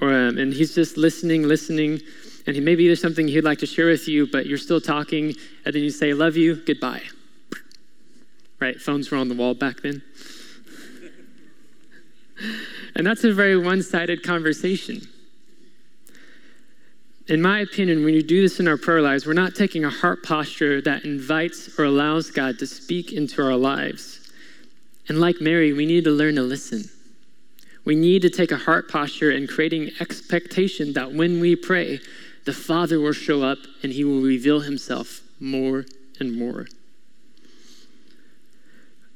or, 0.00 0.12
um, 0.12 0.38
and 0.38 0.52
he's 0.52 0.74
just 0.74 0.96
listening, 0.96 1.42
listening, 1.42 2.00
and 2.46 2.56
he, 2.56 2.60
maybe 2.60 2.86
there's 2.86 3.00
something 3.00 3.26
he'd 3.26 3.42
like 3.42 3.58
to 3.58 3.66
share 3.66 3.86
with 3.86 4.06
you, 4.06 4.26
but 4.26 4.46
you're 4.46 4.58
still 4.58 4.80
talking, 4.80 5.34
and 5.64 5.74
then 5.74 5.82
you 5.82 5.90
say, 5.90 6.12
Love 6.12 6.36
you, 6.36 6.56
goodbye. 6.56 7.02
Right? 8.60 8.80
Phones 8.80 9.10
were 9.10 9.18
on 9.18 9.28
the 9.28 9.34
wall 9.34 9.54
back 9.54 9.80
then. 9.82 10.02
And 12.94 13.06
that's 13.06 13.24
a 13.24 13.32
very 13.32 13.56
one 13.56 13.82
sided 13.82 14.22
conversation. 14.22 15.08
In 17.28 17.40
my 17.40 17.60
opinion, 17.60 18.04
when 18.04 18.14
you 18.14 18.22
do 18.22 18.40
this 18.40 18.58
in 18.58 18.66
our 18.66 18.76
prayer 18.76 19.00
lives, 19.00 19.26
we're 19.26 19.32
not 19.32 19.54
taking 19.54 19.84
a 19.84 19.90
heart 19.90 20.24
posture 20.24 20.80
that 20.82 21.04
invites 21.04 21.78
or 21.78 21.84
allows 21.84 22.30
God 22.30 22.58
to 22.58 22.66
speak 22.66 23.12
into 23.12 23.42
our 23.42 23.54
lives. 23.54 24.30
And 25.08 25.20
like 25.20 25.40
Mary, 25.40 25.72
we 25.72 25.86
need 25.86 26.04
to 26.04 26.10
learn 26.10 26.34
to 26.34 26.42
listen. 26.42 26.84
We 27.84 27.94
need 27.94 28.22
to 28.22 28.30
take 28.30 28.50
a 28.50 28.56
heart 28.56 28.88
posture 28.88 29.30
and 29.30 29.48
creating 29.48 29.90
expectation 30.00 30.92
that 30.94 31.12
when 31.12 31.40
we 31.40 31.54
pray, 31.54 32.00
the 32.44 32.52
Father 32.52 33.00
will 33.00 33.12
show 33.12 33.42
up 33.42 33.58
and 33.82 33.92
he 33.92 34.04
will 34.04 34.20
reveal 34.20 34.60
himself 34.60 35.20
more 35.38 35.84
and 36.18 36.36
more. 36.36 36.66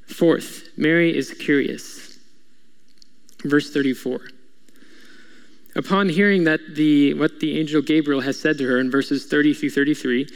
Fourth, 0.05 0.69
Mary 0.77 1.15
is 1.15 1.33
curious. 1.33 2.19
Verse 3.43 3.71
34. 3.71 4.29
Upon 5.77 6.09
hearing 6.09 6.43
that 6.45 6.59
the, 6.75 7.13
what 7.13 7.39
the 7.39 7.59
angel 7.59 7.81
Gabriel 7.81 8.21
has 8.21 8.39
said 8.39 8.57
to 8.57 8.67
her 8.67 8.79
in 8.79 8.91
verses 8.91 9.25
30 9.27 9.53
through 9.53 9.69
33, 9.69 10.27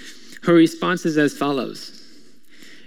her 0.43 0.53
response 0.53 1.05
is 1.05 1.17
as 1.17 1.37
follows 1.37 1.97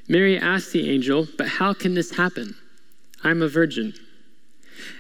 Mary 0.09 0.39
asked 0.39 0.73
the 0.73 0.91
angel, 0.91 1.27
But 1.37 1.49
how 1.49 1.73
can 1.73 1.95
this 1.95 2.17
happen? 2.17 2.57
I'm 3.23 3.43
a 3.43 3.49
virgin. 3.49 3.95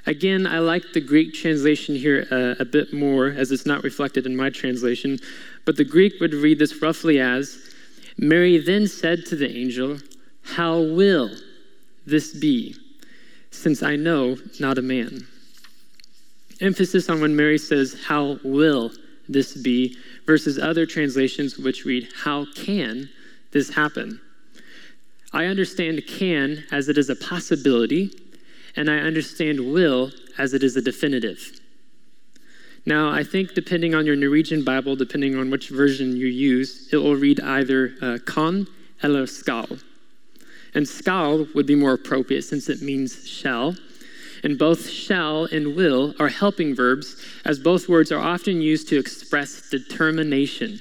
Again, 0.06 0.46
I 0.46 0.60
like 0.60 0.92
the 0.92 1.00
Greek 1.00 1.34
translation 1.34 1.94
here 1.94 2.26
uh, 2.30 2.54
a 2.58 2.64
bit 2.64 2.92
more 2.92 3.26
as 3.26 3.50
it's 3.50 3.66
not 3.66 3.84
reflected 3.84 4.24
in 4.24 4.34
my 4.34 4.50
translation, 4.50 5.18
but 5.64 5.76
the 5.76 5.84
Greek 5.84 6.14
would 6.20 6.32
read 6.32 6.58
this 6.58 6.80
roughly 6.80 7.20
as 7.20 7.58
Mary 8.16 8.58
then 8.58 8.86
said 8.86 9.26
to 9.26 9.36
the 9.36 9.50
angel, 9.50 9.98
How 10.42 10.80
will 10.80 11.30
this 12.06 12.32
be? 12.32 12.76
since 13.54 13.82
I 13.82 13.96
know 13.96 14.36
not 14.58 14.78
a 14.78 14.82
man. 14.82 15.26
Emphasis 16.60 17.08
on 17.08 17.20
when 17.20 17.34
Mary 17.34 17.58
says, 17.58 17.96
How 18.06 18.38
will 18.44 18.92
this 19.28 19.54
be? 19.54 19.96
versus 20.26 20.58
other 20.58 20.86
translations 20.86 21.58
which 21.58 21.84
read, 21.84 22.08
How 22.14 22.46
can 22.54 23.08
this 23.52 23.70
happen? 23.74 24.20
I 25.32 25.46
understand 25.46 26.06
can 26.06 26.64
as 26.70 26.88
it 26.88 26.96
is 26.96 27.10
a 27.10 27.16
possibility, 27.16 28.10
and 28.76 28.90
I 28.90 28.98
understand 28.98 29.72
will 29.72 30.12
as 30.38 30.54
it 30.54 30.62
is 30.62 30.76
a 30.76 30.82
definitive. 30.82 31.60
Now, 32.86 33.10
I 33.10 33.24
think 33.24 33.54
depending 33.54 33.94
on 33.94 34.04
your 34.04 34.16
Norwegian 34.16 34.62
Bible, 34.62 34.94
depending 34.94 35.36
on 35.36 35.50
which 35.50 35.70
version 35.70 36.16
you 36.16 36.26
use, 36.26 36.88
it 36.92 36.98
will 36.98 37.16
read 37.16 37.40
either 37.40 37.94
uh, 38.02 38.18
kan 38.26 38.66
eller 39.02 39.26
skal. 39.26 39.66
And 40.74 40.86
skal 40.86 41.46
would 41.54 41.66
be 41.66 41.74
more 41.74 41.94
appropriate 41.94 42.42
since 42.42 42.68
it 42.68 42.82
means 42.82 43.26
shall. 43.26 43.74
And 44.44 44.58
both 44.58 44.88
shall 44.88 45.46
and 45.46 45.74
will 45.74 46.14
are 46.20 46.28
helping 46.28 46.74
verbs, 46.74 47.16
as 47.44 47.58
both 47.58 47.88
words 47.88 48.12
are 48.12 48.20
often 48.20 48.60
used 48.60 48.88
to 48.90 48.98
express 48.98 49.70
determination. 49.70 50.80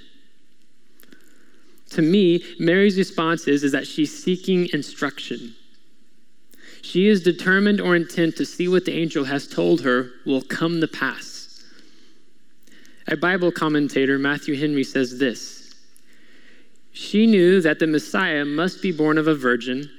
To 1.91 2.01
me, 2.01 2.43
Mary's 2.59 2.97
response 2.97 3.47
is, 3.47 3.63
is 3.63 3.71
that 3.71 3.87
she's 3.87 4.23
seeking 4.23 4.67
instruction. 4.73 5.55
She 6.81 7.07
is 7.07 7.23
determined 7.23 7.79
or 7.79 7.95
intent 7.95 8.35
to 8.35 8.45
see 8.45 8.67
what 8.67 8.83
the 8.83 8.93
angel 8.93 9.23
has 9.23 9.47
told 9.47 9.81
her 9.81 10.11
will 10.25 10.41
come 10.41 10.81
to 10.81 10.87
pass. 10.87 11.63
A 13.07 13.15
Bible 13.15 13.51
commentator, 13.51 14.19
Matthew 14.19 14.59
Henry, 14.59 14.83
says 14.83 15.17
this 15.17 15.63
she 16.93 17.25
knew 17.25 17.59
that 17.61 17.79
the 17.79 17.87
Messiah 17.87 18.45
must 18.45 18.81
be 18.81 18.91
born 18.91 19.17
of 19.17 19.27
a 19.27 19.33
virgin, 19.33 19.89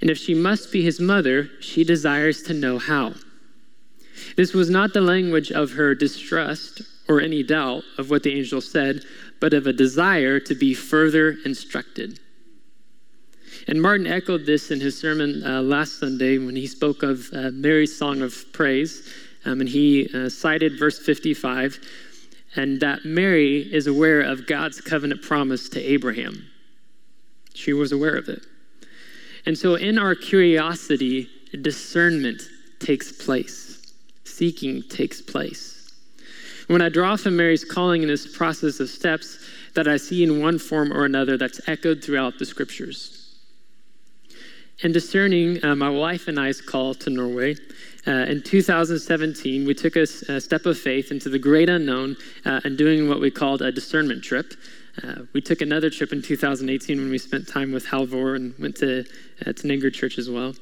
and 0.00 0.10
if 0.10 0.18
she 0.18 0.34
must 0.34 0.72
be 0.72 0.82
his 0.82 1.00
mother, 1.00 1.50
she 1.60 1.84
desires 1.84 2.42
to 2.44 2.54
know 2.54 2.78
how. 2.78 3.14
This 4.36 4.52
was 4.52 4.70
not 4.70 4.92
the 4.92 5.00
language 5.00 5.50
of 5.50 5.72
her 5.72 5.94
distrust 5.94 6.82
or 7.08 7.20
any 7.20 7.42
doubt 7.42 7.84
of 7.96 8.10
what 8.10 8.22
the 8.22 8.36
angel 8.36 8.60
said, 8.60 9.02
but 9.40 9.54
of 9.54 9.66
a 9.66 9.72
desire 9.72 10.38
to 10.40 10.54
be 10.54 10.74
further 10.74 11.36
instructed. 11.44 12.20
And 13.66 13.80
Martin 13.80 14.06
echoed 14.06 14.46
this 14.46 14.70
in 14.70 14.80
his 14.80 14.98
sermon 14.98 15.42
uh, 15.44 15.62
last 15.62 15.98
Sunday 15.98 16.38
when 16.38 16.56
he 16.56 16.66
spoke 16.66 17.02
of 17.02 17.28
uh, 17.32 17.50
Mary's 17.52 17.96
song 17.96 18.22
of 18.22 18.44
praise. 18.52 19.12
Um, 19.44 19.60
and 19.60 19.68
he 19.68 20.08
uh, 20.14 20.28
cited 20.28 20.78
verse 20.78 20.98
55 20.98 21.78
and 22.56 22.80
that 22.80 23.04
Mary 23.04 23.72
is 23.72 23.86
aware 23.86 24.20
of 24.20 24.46
God's 24.46 24.80
covenant 24.80 25.22
promise 25.22 25.68
to 25.70 25.80
Abraham. 25.80 26.46
She 27.54 27.72
was 27.72 27.92
aware 27.92 28.16
of 28.16 28.28
it. 28.28 28.42
And 29.48 29.56
so, 29.56 29.76
in 29.76 29.96
our 29.96 30.14
curiosity, 30.14 31.26
discernment 31.62 32.42
takes 32.80 33.10
place, 33.10 33.94
seeking 34.24 34.82
takes 34.82 35.22
place. 35.22 35.90
When 36.66 36.82
I 36.82 36.90
draw 36.90 37.16
from 37.16 37.38
Mary's 37.38 37.64
calling 37.64 38.02
in 38.02 38.08
this 38.08 38.36
process 38.36 38.78
of 38.78 38.90
steps 38.90 39.38
that 39.72 39.88
I 39.88 39.96
see 39.96 40.22
in 40.22 40.42
one 40.42 40.58
form 40.58 40.92
or 40.92 41.06
another 41.06 41.38
that's 41.38 41.66
echoed 41.66 42.04
throughout 42.04 42.38
the 42.38 42.44
scriptures. 42.44 43.38
In 44.80 44.92
discerning 44.92 45.64
uh, 45.64 45.74
my 45.74 45.88
wife 45.88 46.28
and 46.28 46.38
I's 46.38 46.60
call 46.60 46.92
to 46.96 47.08
Norway, 47.08 47.56
uh, 48.06 48.26
in 48.28 48.42
2017, 48.42 49.66
we 49.66 49.72
took 49.72 49.96
a, 49.96 50.02
a, 50.02 50.42
step 50.42 50.66
of 50.66 50.78
faith 50.78 51.10
into 51.10 51.30
the 51.30 51.38
great 51.38 51.70
unknown 51.70 52.18
uh, 52.44 52.60
and 52.64 52.76
doing 52.76 53.08
what 53.08 53.18
we 53.18 53.30
called 53.30 53.62
a 53.62 53.72
discernment 53.72 54.22
trip. 54.22 54.52
Uh, 55.02 55.22
we 55.32 55.40
took 55.40 55.60
another 55.60 55.90
trip 55.90 56.12
in 56.12 56.22
2018 56.22 56.98
when 56.98 57.10
we 57.10 57.18
spent 57.18 57.46
time 57.46 57.72
with 57.72 57.86
Halvor 57.86 58.36
and 58.36 58.54
went 58.58 58.76
to, 58.76 59.04
uh, 59.46 59.52
Church 59.90 60.18
as 60.18 60.28
well. 60.28 60.54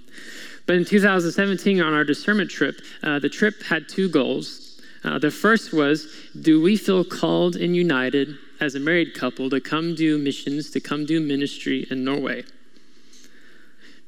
But 0.67 0.77
in 0.77 0.85
2017, 0.85 1.81
on 1.81 1.95
our 1.95 2.05
discernment 2.05 2.51
trip, 2.51 2.81
uh, 3.03 3.19
the 3.19 3.29
trip 3.29 3.63
had 3.63 3.89
two 3.89 4.09
goals. 4.09 4.81
Uh, 5.05 5.19
the 5.19 5.31
first 5.31 5.73
was 5.73 6.13
do 6.41 6.61
we 6.61 6.77
feel 6.77 7.05
called 7.05 7.55
and 7.57 7.77
united 7.77 8.37
as 8.61 8.75
a 8.75 8.81
married 8.81 9.15
couple 9.15 9.49
to 9.51 9.61
come 9.61 9.95
do 9.95 10.19
missions, 10.19 10.71
to 10.71 10.81
come 10.81 11.07
do 11.07 11.21
ministry 11.21 11.87
in 11.91 12.05
Norway? 12.05 12.45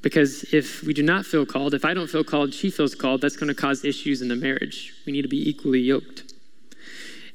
Because 0.03 0.45
if 0.53 0.83
we 0.83 0.95
do 0.95 1.03
not 1.03 1.27
feel 1.27 1.45
called, 1.47 1.75
if 1.75 1.85
I 1.85 1.95
don't 1.95 2.09
feel 2.09 2.25
called, 2.25 2.55
she 2.55 2.71
feels 2.71 2.95
called, 2.95 3.21
that's 3.21 3.37
going 3.37 3.49
to 3.49 3.55
cause 3.55 3.85
issues 3.85 4.23
in 4.23 4.29
the 4.29 4.37
marriage. 4.37 4.95
We 5.07 5.13
need 5.13 5.23
to 5.23 5.29
be 5.29 5.49
equally 5.49 5.81
yoked. 5.81 6.28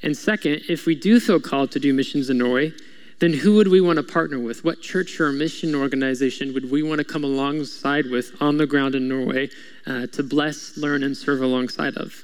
And 0.04 0.16
second, 0.16 0.64
if 0.68 0.86
we 0.86 0.96
do 0.96 1.20
feel 1.20 1.40
called 1.40 1.72
to 1.72 1.80
do 1.80 1.94
missions 1.94 2.30
in 2.30 2.38
Norway, 2.38 2.74
then 3.20 3.32
who 3.32 3.56
would 3.56 3.70
we 3.70 3.80
want 3.80 3.98
to 3.98 4.04
partner 4.04 4.38
with? 4.38 4.66
What 4.66 4.82
church 4.82 5.20
or 5.22 5.32
mission 5.32 5.74
organization 5.74 6.54
would 6.54 6.70
we 6.70 6.84
want 6.84 7.00
to 7.00 7.06
come 7.06 7.24
alongside 7.24 8.08
with 8.08 8.34
on 8.42 8.58
the 8.58 8.68
ground 8.68 8.96
in 8.96 9.08
Norway 9.08 9.50
uh, 9.88 10.08
to 10.08 10.24
bless, 10.24 10.78
learn, 10.78 11.04
and 11.04 11.16
serve 11.16 11.42
alongside 11.42 11.96
of? 11.96 12.22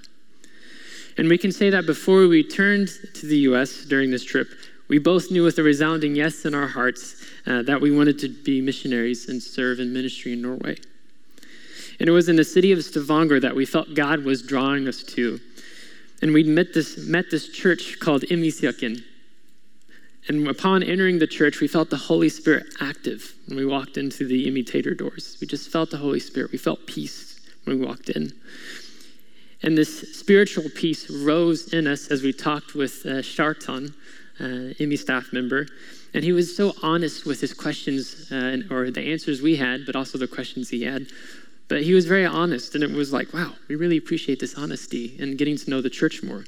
And 1.18 1.30
we 1.30 1.38
can 1.38 1.54
say 1.54 1.70
that 1.70 1.86
before 1.86 2.20
we 2.20 2.28
returned 2.28 2.90
to 3.14 3.26
the 3.26 3.38
US 3.50 3.86
during 3.86 4.12
this 4.12 4.26
trip, 4.26 4.50
we 4.90 5.00
both 5.00 5.32
knew 5.32 5.44
with 5.44 5.58
a 5.60 5.64
resounding 5.64 6.16
yes 6.16 6.46
in 6.46 6.54
our 6.54 6.68
hearts 6.68 7.24
uh, 7.46 7.62
that 7.62 7.80
we 7.80 7.96
wanted 7.96 8.20
to 8.20 8.30
be 8.30 8.60
missionaries 8.60 9.30
and 9.30 9.42
serve 9.42 9.80
in 9.80 9.94
ministry 9.94 10.34
in 10.34 10.42
Norway. 10.42 10.76
And 12.00 12.10
it 12.10 12.12
was 12.12 12.30
in 12.30 12.36
the 12.36 12.44
city 12.44 12.72
of 12.72 12.84
Stavanger 12.84 13.40
that 13.40 13.56
we 13.56 13.66
felt 13.66 13.94
God 13.94 14.24
was 14.24 14.42
drawing 14.42 14.88
us 14.88 15.04
to. 15.04 15.40
And 16.22 16.34
we 16.34 16.44
met 16.44 16.74
this, 16.74 16.98
met 16.98 17.32
this 17.32 17.50
church 17.50 18.00
called 18.00 18.24
IMI-kirken. 18.24 19.04
And 20.28 20.48
upon 20.48 20.84
entering 20.84 21.20
the 21.20 21.28
church, 21.28 21.60
we 21.60 21.68
felt 21.68 21.90
the 21.90 21.98
Holy 21.98 22.30
Spirit 22.30 22.68
active 22.82 23.34
when 23.48 23.58
we 23.58 23.66
walked 23.66 23.98
into 23.98 24.28
the 24.28 24.48
imitator 24.48 24.94
doors. 24.94 25.38
We 25.42 25.48
just 25.48 25.72
felt 25.72 25.90
the 25.90 25.98
Holy 25.98 26.20
Spirit. 26.20 26.52
We 26.52 26.58
felt 26.58 26.86
peace 26.86 27.40
when 27.64 27.80
we 27.80 27.86
walked 27.86 28.10
in. 28.10 28.34
And 29.64 29.78
this 29.78 30.18
spiritual 30.18 30.70
peace 30.76 31.10
rose 31.10 31.74
in 31.74 31.88
us 31.88 32.08
as 32.08 32.22
we 32.22 32.32
talked 32.32 32.76
with 32.76 33.06
uh, 33.06 33.22
Sharton, 33.22 33.94
uh, 34.40 34.74
IMI 34.80 34.98
staff 34.98 35.34
member. 35.34 35.68
And 36.14 36.24
he 36.24 36.32
was 36.32 36.56
so 36.56 36.74
honest 36.82 37.26
with 37.26 37.42
his 37.42 37.54
questions 37.54 38.32
uh, 38.32 38.62
or 38.72 38.92
the 38.92 39.02
answers 39.02 39.42
we 39.42 39.56
had, 39.56 39.86
but 39.86 39.96
also 39.96 40.18
the 40.18 40.28
questions 40.28 40.70
he 40.70 40.84
had. 40.84 41.08
But 41.70 41.84
he 41.84 41.94
was 41.94 42.08
very 42.08 42.26
honest, 42.26 42.76
and 42.76 42.84
it 42.84 42.92
was 42.92 43.14
like, 43.14 43.32
wow, 43.34 43.54
we 43.68 43.76
really 43.76 43.98
appreciate 43.98 44.40
this 44.40 44.56
honesty 44.56 45.16
and 45.20 45.38
getting 45.38 45.56
to 45.56 45.70
know 45.70 45.82
the 45.82 45.90
church 45.90 46.24
more. 46.24 46.44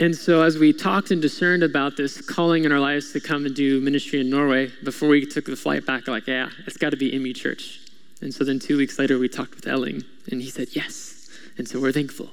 And 0.00 0.14
so, 0.14 0.42
as 0.42 0.56
we 0.56 0.72
talked 0.72 1.10
and 1.10 1.20
discerned 1.20 1.64
about 1.64 1.96
this 1.96 2.20
calling 2.20 2.64
in 2.64 2.70
our 2.70 2.78
lives 2.78 3.12
to 3.12 3.20
come 3.20 3.44
and 3.44 3.54
do 3.54 3.80
ministry 3.80 4.20
in 4.20 4.30
Norway, 4.30 4.70
before 4.84 5.08
we 5.08 5.26
took 5.26 5.46
the 5.46 5.56
flight 5.56 5.84
back, 5.84 6.06
like, 6.06 6.28
yeah, 6.28 6.50
it's 6.68 6.76
got 6.76 6.90
to 6.90 6.96
be 6.96 7.10
IMI 7.10 7.34
Church. 7.34 7.80
And 8.20 8.32
so 8.32 8.44
then 8.44 8.60
two 8.60 8.76
weeks 8.76 9.00
later, 9.00 9.18
we 9.18 9.28
talked 9.28 9.56
with 9.56 9.66
Elling, 9.66 10.04
and 10.30 10.40
he 10.40 10.50
said, 10.50 10.68
yes. 10.72 11.28
And 11.56 11.66
so 11.66 11.80
we're 11.80 11.90
thankful. 11.90 12.30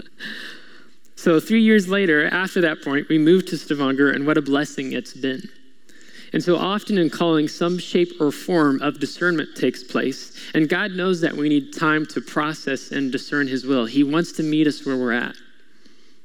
so, 1.16 1.38
three 1.38 1.60
years 1.60 1.88
later, 1.88 2.26
after 2.28 2.62
that 2.62 2.82
point, 2.82 3.10
we 3.10 3.18
moved 3.18 3.48
to 3.48 3.58
Stavanger, 3.58 4.10
and 4.10 4.26
what 4.26 4.38
a 4.38 4.42
blessing 4.42 4.92
it's 4.92 5.12
been. 5.12 5.42
And 6.36 6.44
so 6.44 6.58
often 6.58 6.98
in 6.98 7.08
calling, 7.08 7.48
some 7.48 7.78
shape 7.78 8.20
or 8.20 8.30
form 8.30 8.82
of 8.82 9.00
discernment 9.00 9.56
takes 9.56 9.82
place. 9.82 10.38
And 10.52 10.68
God 10.68 10.90
knows 10.90 11.22
that 11.22 11.32
we 11.32 11.48
need 11.48 11.72
time 11.72 12.04
to 12.08 12.20
process 12.20 12.90
and 12.90 13.10
discern 13.10 13.48
His 13.48 13.64
will. 13.64 13.86
He 13.86 14.04
wants 14.04 14.32
to 14.32 14.42
meet 14.42 14.66
us 14.66 14.84
where 14.84 14.98
we're 14.98 15.12
at, 15.12 15.34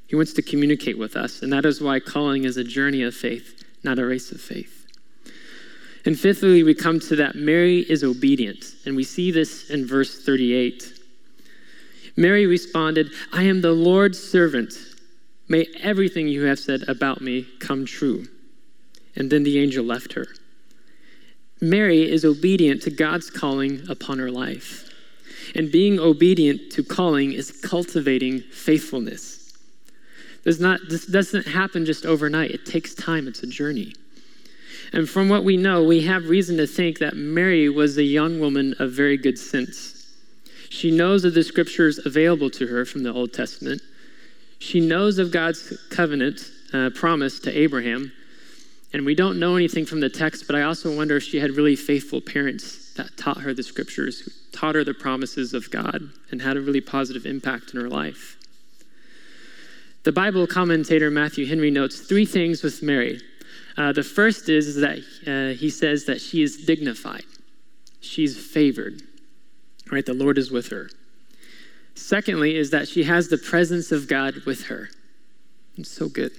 He 0.08 0.14
wants 0.14 0.34
to 0.34 0.42
communicate 0.42 0.98
with 0.98 1.16
us. 1.16 1.40
And 1.40 1.50
that 1.54 1.64
is 1.64 1.80
why 1.80 1.98
calling 1.98 2.44
is 2.44 2.58
a 2.58 2.62
journey 2.62 3.02
of 3.04 3.14
faith, 3.14 3.64
not 3.84 3.98
a 3.98 4.04
race 4.04 4.30
of 4.32 4.42
faith. 4.42 4.86
And 6.04 6.20
fifthly, 6.20 6.62
we 6.62 6.74
come 6.74 7.00
to 7.00 7.16
that 7.16 7.34
Mary 7.34 7.78
is 7.78 8.04
obedient. 8.04 8.66
And 8.84 8.94
we 8.94 9.04
see 9.04 9.30
this 9.30 9.70
in 9.70 9.86
verse 9.86 10.22
38. 10.22 10.92
Mary 12.18 12.44
responded, 12.44 13.12
I 13.32 13.44
am 13.44 13.62
the 13.62 13.72
Lord's 13.72 14.22
servant. 14.22 14.74
May 15.48 15.68
everything 15.80 16.28
you 16.28 16.42
have 16.42 16.58
said 16.58 16.82
about 16.86 17.22
me 17.22 17.46
come 17.60 17.86
true. 17.86 18.26
And 19.16 19.30
then 19.30 19.42
the 19.42 19.58
angel 19.58 19.84
left 19.84 20.14
her. 20.14 20.26
Mary 21.60 22.10
is 22.10 22.24
obedient 22.24 22.82
to 22.82 22.90
God's 22.90 23.30
calling 23.30 23.82
upon 23.88 24.18
her 24.18 24.30
life. 24.30 24.90
And 25.54 25.70
being 25.70 26.00
obedient 26.00 26.72
to 26.72 26.82
calling 26.82 27.32
is 27.32 27.52
cultivating 27.52 28.40
faithfulness. 28.40 29.56
Does 30.44 30.60
not, 30.60 30.80
this 30.88 31.06
doesn't 31.06 31.46
happen 31.46 31.84
just 31.84 32.04
overnight, 32.04 32.50
it 32.50 32.66
takes 32.66 32.94
time, 32.94 33.28
it's 33.28 33.42
a 33.42 33.46
journey. 33.46 33.94
And 34.92 35.08
from 35.08 35.28
what 35.28 35.44
we 35.44 35.56
know, 35.56 35.84
we 35.84 36.02
have 36.02 36.28
reason 36.28 36.56
to 36.56 36.66
think 36.66 36.98
that 36.98 37.14
Mary 37.14 37.68
was 37.68 37.96
a 37.96 38.02
young 38.02 38.40
woman 38.40 38.74
of 38.78 38.92
very 38.92 39.16
good 39.16 39.38
sense. 39.38 40.14
She 40.68 40.90
knows 40.90 41.24
of 41.24 41.34
the 41.34 41.44
scriptures 41.44 42.00
available 42.04 42.50
to 42.50 42.66
her 42.66 42.84
from 42.84 43.02
the 43.02 43.12
Old 43.12 43.32
Testament. 43.32 43.82
She 44.58 44.80
knows 44.80 45.18
of 45.18 45.30
God's 45.30 45.78
covenant 45.90 46.50
uh, 46.72 46.90
promise 46.90 47.38
to 47.40 47.56
Abraham 47.56 48.12
and 48.92 49.06
we 49.06 49.14
don't 49.14 49.38
know 49.38 49.56
anything 49.56 49.86
from 49.86 50.00
the 50.00 50.08
text, 50.08 50.46
but 50.46 50.54
I 50.54 50.62
also 50.62 50.94
wonder 50.94 51.16
if 51.16 51.22
she 51.22 51.40
had 51.40 51.52
really 51.52 51.76
faithful 51.76 52.20
parents 52.20 52.92
that 52.94 53.16
taught 53.16 53.40
her 53.40 53.54
the 53.54 53.62
scriptures, 53.62 54.20
who 54.20 54.30
taught 54.52 54.74
her 54.74 54.84
the 54.84 54.94
promises 54.94 55.54
of 55.54 55.70
God, 55.70 56.10
and 56.30 56.42
had 56.42 56.56
a 56.56 56.60
really 56.60 56.80
positive 56.80 57.24
impact 57.24 57.72
in 57.72 57.80
her 57.80 57.88
life. 57.88 58.36
The 60.04 60.12
Bible 60.12 60.46
commentator 60.46 61.10
Matthew 61.10 61.46
Henry 61.46 61.70
notes 61.70 62.00
three 62.00 62.26
things 62.26 62.62
with 62.62 62.82
Mary. 62.82 63.20
Uh, 63.76 63.92
the 63.92 64.02
first 64.02 64.48
is, 64.48 64.76
that 64.76 64.98
uh, 65.26 65.56
he 65.58 65.70
says 65.70 66.04
that 66.04 66.20
she 66.20 66.42
is 66.42 66.64
dignified, 66.66 67.24
she's 68.00 68.36
favored. 68.36 69.02
Right, 69.90 70.04
the 70.04 70.14
Lord 70.14 70.38
is 70.38 70.50
with 70.50 70.68
her. 70.68 70.90
Secondly, 71.94 72.56
is 72.56 72.70
that 72.70 72.88
she 72.88 73.04
has 73.04 73.28
the 73.28 73.36
presence 73.36 73.92
of 73.92 74.08
God 74.08 74.34
with 74.46 74.64
her. 74.64 74.88
It's 75.76 75.90
so 75.90 76.08
good. 76.08 76.32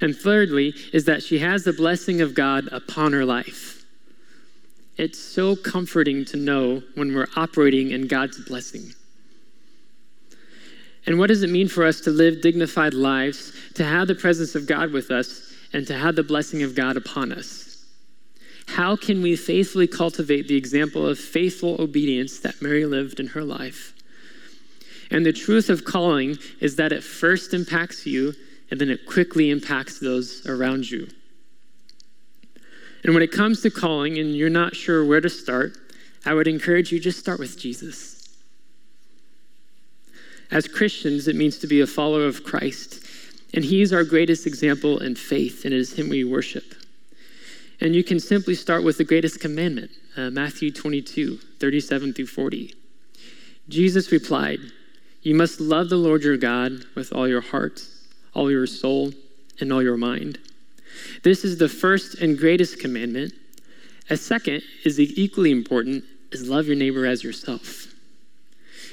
And 0.00 0.16
thirdly, 0.16 0.74
is 0.92 1.04
that 1.04 1.22
she 1.22 1.38
has 1.38 1.64
the 1.64 1.72
blessing 1.72 2.20
of 2.20 2.34
God 2.34 2.68
upon 2.72 3.12
her 3.12 3.24
life. 3.24 3.84
It's 4.96 5.18
so 5.18 5.56
comforting 5.56 6.24
to 6.26 6.36
know 6.36 6.82
when 6.94 7.14
we're 7.14 7.28
operating 7.36 7.90
in 7.90 8.06
God's 8.06 8.38
blessing. 8.44 8.92
And 11.06 11.18
what 11.18 11.28
does 11.28 11.42
it 11.42 11.50
mean 11.50 11.68
for 11.68 11.84
us 11.84 12.00
to 12.02 12.10
live 12.10 12.42
dignified 12.42 12.94
lives, 12.94 13.52
to 13.74 13.84
have 13.84 14.06
the 14.06 14.14
presence 14.14 14.54
of 14.54 14.66
God 14.66 14.92
with 14.92 15.10
us, 15.10 15.52
and 15.72 15.86
to 15.86 15.94
have 15.94 16.14
the 16.14 16.22
blessing 16.22 16.62
of 16.62 16.74
God 16.74 16.96
upon 16.96 17.32
us? 17.32 17.84
How 18.68 18.94
can 18.96 19.22
we 19.22 19.34
faithfully 19.34 19.86
cultivate 19.86 20.46
the 20.46 20.56
example 20.56 21.06
of 21.06 21.18
faithful 21.18 21.80
obedience 21.80 22.38
that 22.40 22.62
Mary 22.62 22.86
lived 22.86 23.18
in 23.18 23.28
her 23.28 23.42
life? 23.42 23.94
And 25.10 25.26
the 25.26 25.32
truth 25.32 25.68
of 25.68 25.84
calling 25.84 26.38
is 26.60 26.76
that 26.76 26.92
it 26.92 27.02
first 27.02 27.52
impacts 27.52 28.06
you 28.06 28.34
and 28.72 28.80
then 28.80 28.88
it 28.88 29.04
quickly 29.04 29.50
impacts 29.50 29.98
those 29.98 30.46
around 30.46 30.90
you. 30.90 31.06
And 33.04 33.12
when 33.12 33.22
it 33.22 33.30
comes 33.30 33.60
to 33.60 33.70
calling 33.70 34.16
and 34.16 34.34
you're 34.34 34.48
not 34.48 34.74
sure 34.74 35.04
where 35.04 35.20
to 35.20 35.28
start, 35.28 35.76
I 36.24 36.32
would 36.32 36.48
encourage 36.48 36.90
you 36.90 36.98
just 36.98 37.18
start 37.18 37.38
with 37.38 37.58
Jesus. 37.58 38.34
As 40.50 40.66
Christians, 40.66 41.28
it 41.28 41.36
means 41.36 41.58
to 41.58 41.66
be 41.66 41.82
a 41.82 41.86
follower 41.86 42.24
of 42.24 42.44
Christ, 42.44 43.06
and 43.52 43.62
He's 43.62 43.92
our 43.92 44.04
greatest 44.04 44.46
example 44.46 45.02
in 45.02 45.16
faith, 45.16 45.66
and 45.66 45.74
it 45.74 45.78
is 45.78 45.92
Him 45.92 46.08
we 46.08 46.24
worship. 46.24 46.74
And 47.78 47.94
you 47.94 48.02
can 48.02 48.18
simply 48.18 48.54
start 48.54 48.84
with 48.84 48.96
the 48.96 49.04
greatest 49.04 49.38
commandment, 49.38 49.90
uh, 50.16 50.30
Matthew 50.30 50.70
22, 50.70 51.36
37 51.60 52.14
through 52.14 52.26
40. 52.26 52.74
Jesus 53.68 54.10
replied, 54.10 54.60
You 55.20 55.34
must 55.34 55.60
love 55.60 55.90
the 55.90 55.96
Lord 55.96 56.22
your 56.22 56.38
God 56.38 56.72
with 56.94 57.12
all 57.12 57.28
your 57.28 57.42
heart 57.42 57.82
all 58.34 58.50
your 58.50 58.66
soul, 58.66 59.12
and 59.60 59.72
all 59.72 59.82
your 59.82 59.96
mind. 59.96 60.38
This 61.22 61.44
is 61.44 61.58
the 61.58 61.68
first 61.68 62.20
and 62.20 62.38
greatest 62.38 62.80
commandment. 62.80 63.32
A 64.10 64.16
second 64.16 64.62
is 64.84 64.98
equally 64.98 65.50
important 65.50 66.04
is 66.32 66.48
love 66.48 66.66
your 66.66 66.76
neighbor 66.76 67.06
as 67.06 67.22
yourself. 67.22 67.88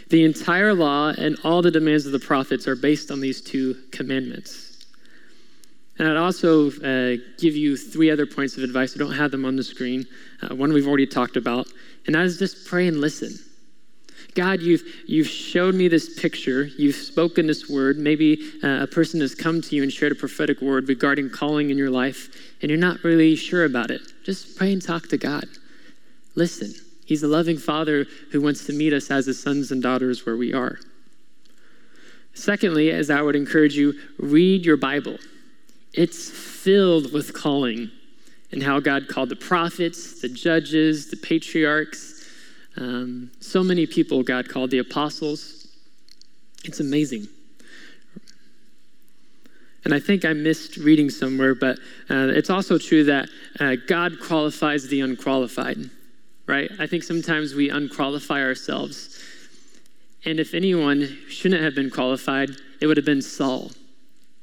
The 0.09 0.23
entire 0.23 0.73
law 0.73 1.09
and 1.09 1.37
all 1.43 1.61
the 1.61 1.71
demands 1.71 2.05
of 2.05 2.11
the 2.11 2.19
prophets 2.19 2.67
are 2.67 2.75
based 2.75 3.11
on 3.11 3.19
these 3.19 3.41
two 3.41 3.75
commandments. 3.91 4.85
And 5.97 6.07
I'd 6.07 6.17
also 6.17 6.67
uh, 6.67 7.17
give 7.37 7.55
you 7.55 7.75
three 7.75 8.09
other 8.09 8.25
points 8.25 8.57
of 8.57 8.63
advice. 8.63 8.95
I 8.95 8.99
don't 8.99 9.11
have 9.11 9.31
them 9.31 9.45
on 9.45 9.55
the 9.55 9.63
screen. 9.63 10.07
Uh, 10.41 10.55
one 10.55 10.71
we've 10.71 10.87
already 10.87 11.05
talked 11.05 11.35
about, 11.35 11.67
and 12.05 12.15
that 12.15 12.23
is 12.23 12.39
just 12.39 12.65
pray 12.65 12.87
and 12.87 13.01
listen. 13.01 13.37
God, 14.35 14.61
you've, 14.61 14.83
you've 15.07 15.27
showed 15.27 15.75
me 15.75 15.87
this 15.87 16.19
picture. 16.19 16.65
You've 16.65 16.95
spoken 16.95 17.47
this 17.47 17.69
word. 17.69 17.97
Maybe 17.97 18.51
uh, 18.63 18.83
a 18.83 18.87
person 18.87 19.21
has 19.21 19.33
come 19.33 19.61
to 19.61 19.75
you 19.75 19.83
and 19.83 19.91
shared 19.91 20.11
a 20.11 20.15
prophetic 20.15 20.61
word 20.61 20.87
regarding 20.87 21.29
calling 21.29 21.69
in 21.69 21.77
your 21.77 21.89
life, 21.89 22.29
and 22.61 22.69
you're 22.69 22.79
not 22.79 23.03
really 23.03 23.35
sure 23.35 23.65
about 23.65 23.91
it. 23.91 24.01
Just 24.23 24.55
pray 24.55 24.71
and 24.71 24.81
talk 24.81 25.07
to 25.09 25.17
God. 25.17 25.45
Listen, 26.35 26.73
He's 27.05 27.23
a 27.23 27.27
loving 27.27 27.57
Father 27.57 28.05
who 28.31 28.39
wants 28.39 28.65
to 28.67 28.73
meet 28.73 28.93
us 28.93 29.09
as 29.09 29.25
His 29.25 29.41
sons 29.41 29.71
and 29.71 29.81
daughters 29.81 30.25
where 30.25 30.37
we 30.37 30.53
are. 30.53 30.79
Secondly, 32.35 32.91
as 32.91 33.09
I 33.09 33.21
would 33.21 33.35
encourage 33.35 33.75
you, 33.75 33.99
read 34.19 34.63
your 34.63 34.77
Bible. 34.77 35.17
It's 35.93 36.29
filled 36.29 37.11
with 37.11 37.33
calling 37.33 37.89
and 38.51 38.61
how 38.61 38.79
God 38.79 39.07
called 39.07 39.29
the 39.29 39.35
prophets, 39.35 40.21
the 40.21 40.29
judges, 40.29 41.09
the 41.09 41.17
patriarchs, 41.17 42.18
um, 42.79 43.31
so 43.41 43.61
many 43.61 43.85
people 43.85 44.23
God 44.23 44.47
called 44.47 44.71
the 44.71 44.79
apostles. 44.79 45.67
It's 46.63 46.79
amazing. 46.79 47.27
And 49.85 49.93
I 49.93 49.99
think 49.99 50.25
I 50.25 50.33
missed 50.33 50.77
reading 50.77 51.09
somewhere, 51.09 51.55
but 51.55 51.77
uh, 52.09 52.27
it's 52.29 52.49
also 52.49 52.77
true 52.77 53.03
that 53.05 53.29
uh, 53.59 53.75
God 53.87 54.19
qualifies 54.21 54.87
the 54.87 55.01
unqualified, 55.01 55.89
right? 56.47 56.69
I 56.79 56.87
think 56.87 57.03
sometimes 57.03 57.53
we 57.53 57.69
unqualify 57.69 58.41
ourselves. 58.41 59.21
And 60.25 60.39
if 60.39 60.53
anyone 60.53 61.17
shouldn't 61.29 61.63
have 61.63 61.75
been 61.75 61.89
qualified, 61.89 62.51
it 62.81 62.87
would 62.87 62.97
have 62.97 63.05
been 63.05 63.21
Saul, 63.21 63.71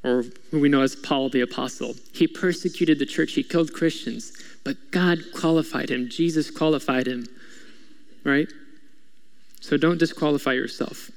or 0.03 0.25
who 0.51 0.61
we 0.61 0.71
know 0.71 0.81
as 0.81 0.97
Paul 0.97 1.29
the 1.29 1.43
Apostle. 1.43 1.95
He 2.13 2.27
persecuted 2.27 2.99
the 2.99 3.07
church, 3.07 3.33
he 3.33 3.43
killed 3.43 3.75
Christians, 3.75 4.33
but 4.65 4.91
God 4.91 5.19
qualified 5.35 5.91
him, 5.91 6.09
Jesus 6.09 6.51
qualified 6.51 7.07
him 7.07 7.27
right? 8.27 8.49
So 9.61 9.77
don't 9.77 9.99
disqualify 9.99 10.53
yourself. 10.53 11.11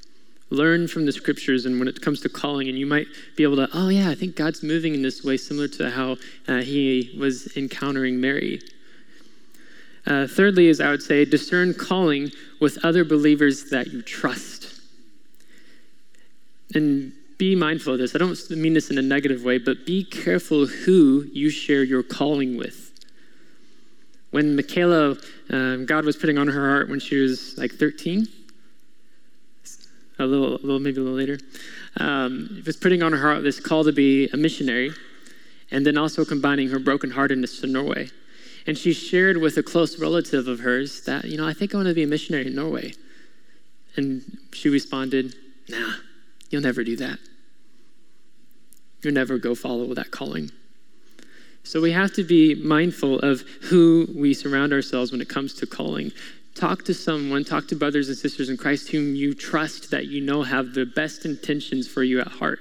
Learn 0.52 0.88
from 0.88 1.06
the 1.06 1.12
scriptures, 1.12 1.66
and 1.66 1.78
when 1.78 1.88
it 1.88 2.02
comes 2.02 2.22
to 2.22 2.30
calling, 2.30 2.70
and 2.70 2.78
you 2.78 2.86
might 2.86 3.08
be 3.36 3.44
able 3.44 3.58
to, 3.58 3.68
oh, 3.74 3.90
yeah, 3.90 4.10
I 4.10 4.16
think 4.16 4.36
God's 4.36 4.64
moving 4.64 4.94
in 4.94 5.02
this 5.02 5.24
way, 5.24 5.38
similar 5.38 5.68
to 5.68 5.90
how 5.92 6.18
uh, 6.48 6.62
he 6.62 7.16
was 7.20 7.56
encountering 7.56 8.20
Mary. 8.20 8.62
Uh, 10.08 10.26
thirdly, 10.26 10.68
is 10.68 10.80
I 10.80 10.90
would 10.90 11.04
say, 11.04 11.26
discern 11.26 11.74
calling 11.74 12.32
with 12.60 12.84
other 12.84 13.04
believers 13.04 13.70
that 13.70 13.88
you 13.88 14.02
trust. 14.02 14.82
And 16.74 17.14
be 17.38 17.56
mindful 17.56 17.94
of 17.94 18.00
this. 18.00 18.16
I 18.16 18.18
don't 18.18 18.50
mean 18.50 18.74
this 18.74 18.90
in 18.90 18.98
a 18.98 19.04
negative 19.04 19.44
way, 19.44 19.60
but 19.60 19.86
be 19.86 20.04
careful 20.04 20.66
who 20.66 21.26
you 21.32 21.50
share 21.50 21.84
your 21.84 22.04
calling 22.04 22.58
with. 22.58 22.89
When 24.32 24.56
Michaela, 24.56 25.18
um, 25.50 25.86
God 25.86 26.06
was 26.06 26.16
putting 26.16 26.38
on 26.38 26.48
her 26.48 26.70
heart 26.70 26.90
when 26.90 27.00
she 27.00 27.18
was 27.18 27.58
like 27.58 27.72
13, 27.72 28.28
a 30.20 30.26
little, 30.26 30.56
a 30.56 30.62
little 30.62 30.80
maybe 30.80 31.00
a 31.00 31.04
little 31.04 31.18
later, 31.18 31.40
um, 31.98 32.62
was 32.66 32.78
putting 32.78 33.02
on 33.02 33.12
her 33.12 33.20
heart 33.20 33.44
this 33.44 33.60
call 33.60 33.84
to 33.84 33.92
be 33.92 34.28
a 34.30 34.38
missionary, 34.38 34.92
and 35.72 35.86
then 35.86 35.98
also 35.98 36.26
combining 36.26 36.70
her 36.70 36.80
brokenheartedness 36.80 37.62
to 37.62 37.68
Norway. 37.68 38.10
And 38.68 38.78
she 38.78 38.94
shared 38.94 39.38
with 39.38 39.58
a 39.58 39.64
close 39.64 40.00
relative 40.00 40.48
of 40.48 40.60
hers 40.60 41.02
that, 41.06 41.26
you 41.26 41.38
know, 41.38 41.48
I 41.48 41.54
think 41.54 41.74
I 41.74 41.78
want 41.78 41.88
to 41.88 41.94
be 41.94 42.04
a 42.04 42.08
missionary 42.08 42.48
in 42.48 42.56
Norway. 42.56 42.94
And 43.96 44.38
she 44.54 44.70
responded, 44.70 45.36
Nah, 45.68 45.94
you'll 46.50 46.62
never 46.62 46.84
do 46.84 46.96
that. 46.98 47.20
You'll 49.02 49.14
never 49.14 49.38
go 49.38 49.56
follow 49.56 49.94
that 49.94 50.12
calling. 50.12 50.52
So 51.64 51.82
we 51.82 51.92
have 51.92 52.14
to 52.14 52.24
be 52.24 52.56
mindful 52.56 53.20
of 53.20 53.42
who 53.62 54.08
we 54.16 54.34
surround 54.34 54.74
ourselves 54.74 55.12
when 55.12 55.22
it 55.22 55.30
comes 55.30 55.54
to 55.56 55.68
calling. 55.68 56.12
Talk 56.56 56.84
to 56.86 56.94
someone, 56.94 57.44
talk 57.44 57.68
to 57.68 57.76
brothers 57.76 58.10
and 58.10 58.18
sisters 58.18 58.50
in 58.50 58.58
Christ 58.58 58.90
whom 58.90 59.16
you 59.16 59.34
trust 59.34 59.92
that 59.92 60.08
you 60.08 60.22
know 60.22 60.44
have 60.44 60.74
the 60.74 60.86
best 60.86 61.26
intentions 61.26 61.88
for 61.88 62.04
you 62.04 62.20
at 62.20 62.28
heart. 62.28 62.60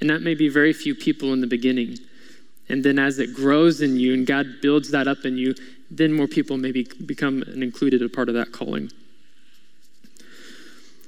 And 0.00 0.10
that 0.10 0.22
may 0.22 0.34
be 0.34 0.48
very 0.48 0.72
few 0.72 0.94
people 0.94 1.32
in 1.32 1.40
the 1.40 1.46
beginning. 1.46 1.98
And 2.68 2.84
then 2.84 2.98
as 2.98 3.18
it 3.18 3.34
grows 3.34 3.80
in 3.80 3.96
you 3.96 4.12
and 4.12 4.26
God 4.26 4.46
builds 4.60 4.90
that 4.90 5.08
up 5.08 5.24
in 5.24 5.38
you, 5.38 5.54
then 5.90 6.12
more 6.12 6.26
people 6.26 6.56
maybe 6.56 6.86
become 7.06 7.42
an 7.42 7.62
included 7.62 8.02
a 8.02 8.08
part 8.08 8.28
of 8.28 8.34
that 8.34 8.52
calling. 8.52 8.90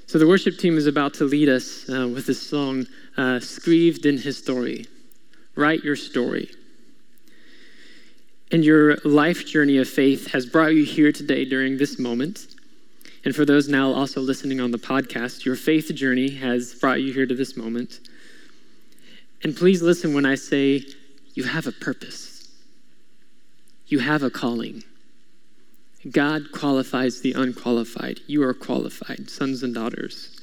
So 0.06 0.18
the 0.18 0.26
worship 0.26 0.58
team 0.58 0.76
is 0.76 0.86
about 0.86 1.14
to 1.14 1.24
lead 1.24 1.48
us 1.48 1.88
uh, 1.88 2.08
with 2.08 2.26
this 2.26 2.44
song, 2.44 2.86
uh, 3.16 3.40
in 3.66 3.92
din 3.98 4.18
historie. 4.18 4.86
Write 5.54 5.84
your 5.84 5.94
story. 5.94 6.50
And 8.52 8.64
your 8.64 8.96
life 9.04 9.46
journey 9.46 9.78
of 9.78 9.88
faith 9.88 10.32
has 10.32 10.44
brought 10.44 10.74
you 10.74 10.84
here 10.84 11.12
today 11.12 11.44
during 11.44 11.78
this 11.78 11.98
moment. 11.98 12.46
And 13.24 13.34
for 13.34 13.44
those 13.44 13.68
now 13.68 13.92
also 13.92 14.20
listening 14.20 14.60
on 14.60 14.70
the 14.70 14.78
podcast, 14.78 15.44
your 15.44 15.54
faith 15.54 15.94
journey 15.94 16.30
has 16.30 16.74
brought 16.74 17.00
you 17.00 17.12
here 17.12 17.26
to 17.26 17.34
this 17.34 17.56
moment. 17.56 18.00
And 19.42 19.56
please 19.56 19.82
listen 19.82 20.14
when 20.14 20.26
I 20.26 20.34
say 20.34 20.84
you 21.34 21.44
have 21.44 21.66
a 21.66 21.72
purpose, 21.72 22.50
you 23.86 24.00
have 24.00 24.22
a 24.22 24.30
calling. 24.30 24.82
God 26.10 26.50
qualifies 26.52 27.20
the 27.20 27.34
unqualified. 27.34 28.20
You 28.26 28.42
are 28.42 28.54
qualified, 28.54 29.28
sons 29.28 29.62
and 29.62 29.74
daughters. 29.74 30.40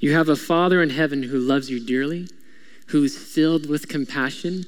You 0.00 0.14
have 0.14 0.28
a 0.28 0.36
Father 0.36 0.82
in 0.82 0.90
heaven 0.90 1.22
who 1.22 1.38
loves 1.38 1.70
you 1.70 1.84
dearly, 1.84 2.28
who 2.86 3.04
is 3.04 3.16
filled 3.16 3.68
with 3.68 3.88
compassion, 3.88 4.64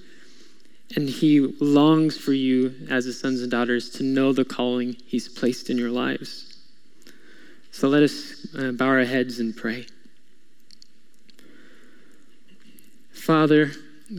and 0.96 1.08
he 1.08 1.40
longs 1.60 2.18
for 2.18 2.32
you 2.32 2.74
as 2.90 3.04
his 3.04 3.18
sons 3.20 3.42
and 3.42 3.50
daughters 3.50 3.90
to 3.90 4.02
know 4.02 4.32
the 4.32 4.44
calling 4.44 4.96
he's 5.06 5.28
placed 5.28 5.70
in 5.70 5.78
your 5.78 5.90
lives. 5.90 6.58
So 7.70 7.88
let 7.88 8.02
us 8.02 8.46
uh, 8.58 8.72
bow 8.72 8.86
our 8.86 9.04
heads 9.04 9.38
and 9.38 9.56
pray. 9.56 9.86
Father, 13.12 13.70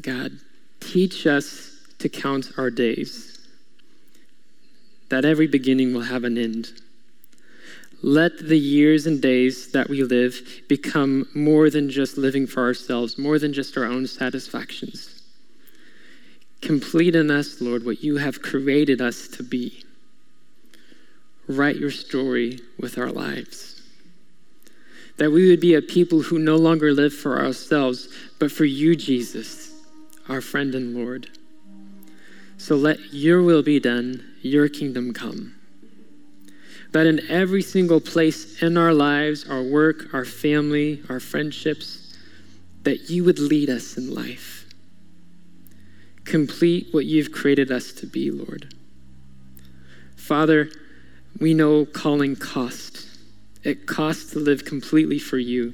God, 0.01 0.31
teach 0.79 1.27
us 1.27 1.77
to 1.99 2.07
count 2.07 2.53
our 2.57 2.69
days 2.69 3.39
that 5.09 5.25
every 5.25 5.47
beginning 5.47 5.93
will 5.93 6.01
have 6.01 6.23
an 6.23 6.37
end. 6.37 6.71
Let 8.01 8.39
the 8.39 8.57
years 8.57 9.05
and 9.05 9.21
days 9.21 9.71
that 9.73 9.89
we 9.89 10.03
live 10.03 10.41
become 10.69 11.27
more 11.35 11.69
than 11.69 11.89
just 11.89 12.17
living 12.17 12.47
for 12.47 12.61
ourselves, 12.61 13.17
more 13.17 13.37
than 13.37 13.51
just 13.51 13.77
our 13.77 13.83
own 13.83 14.07
satisfactions. 14.07 15.20
Complete 16.61 17.15
in 17.15 17.31
us, 17.31 17.59
Lord, 17.59 17.85
what 17.85 18.03
you 18.03 18.17
have 18.17 18.41
created 18.41 19.01
us 19.01 19.27
to 19.29 19.43
be. 19.43 19.83
Write 21.47 21.75
your 21.75 21.91
story 21.91 22.59
with 22.79 22.97
our 22.97 23.11
lives. 23.11 23.81
That 25.17 25.31
we 25.31 25.49
would 25.49 25.59
be 25.59 25.73
a 25.73 25.81
people 25.81 26.21
who 26.21 26.39
no 26.39 26.55
longer 26.55 26.93
live 26.93 27.13
for 27.13 27.39
ourselves, 27.39 28.07
but 28.39 28.51
for 28.51 28.65
you, 28.65 28.95
Jesus, 28.95 29.73
our 30.29 30.39
friend 30.39 30.73
and 30.75 30.95
Lord. 30.95 31.29
So 32.57 32.75
let 32.75 33.11
your 33.11 33.41
will 33.41 33.63
be 33.63 33.79
done, 33.79 34.23
your 34.41 34.69
kingdom 34.69 35.13
come. 35.13 35.55
That 36.91 37.07
in 37.07 37.27
every 37.29 37.63
single 37.63 37.99
place 37.99 38.61
in 38.61 38.77
our 38.77 38.93
lives, 38.93 39.49
our 39.49 39.63
work, 39.63 40.13
our 40.13 40.25
family, 40.25 41.01
our 41.09 41.19
friendships, 41.19 42.15
that 42.83 43.09
you 43.09 43.23
would 43.23 43.39
lead 43.39 43.69
us 43.69 43.97
in 43.97 44.13
life. 44.13 44.60
Complete 46.31 46.87
what 46.91 47.03
you've 47.03 47.33
created 47.33 47.73
us 47.73 47.91
to 47.91 48.07
be, 48.07 48.31
Lord. 48.31 48.73
Father, 50.15 50.69
we 51.41 51.53
know 51.53 51.85
calling 51.85 52.37
cost. 52.37 53.05
It 53.65 53.85
costs 53.85 54.31
to 54.31 54.39
live 54.39 54.63
completely 54.63 55.19
for 55.19 55.37
you. 55.37 55.73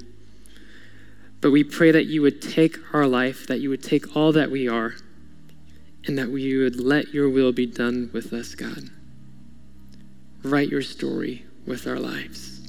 But 1.41 1.51
we 1.51 1.63
pray 1.63 1.91
that 1.91 2.07
you 2.07 2.23
would 2.23 2.41
take 2.41 2.75
our 2.91 3.05
life, 3.05 3.45
that 3.45 3.59
you 3.59 3.69
would 3.69 3.83
take 3.83 4.15
all 4.15 4.31
that 4.31 4.49
we 4.49 4.67
are 4.67 4.95
and 6.07 6.17
that 6.17 6.29
we 6.29 6.57
would 6.57 6.79
let 6.79 7.13
your 7.13 7.29
will 7.29 7.51
be 7.51 7.67
done 7.67 8.09
with 8.11 8.33
us, 8.33 8.55
God. 8.55 8.89
Write 10.41 10.69
your 10.69 10.81
story 10.81 11.45
with 11.67 11.85
our 11.85 11.99
lives. 11.99 12.67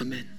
Amen. 0.00 0.35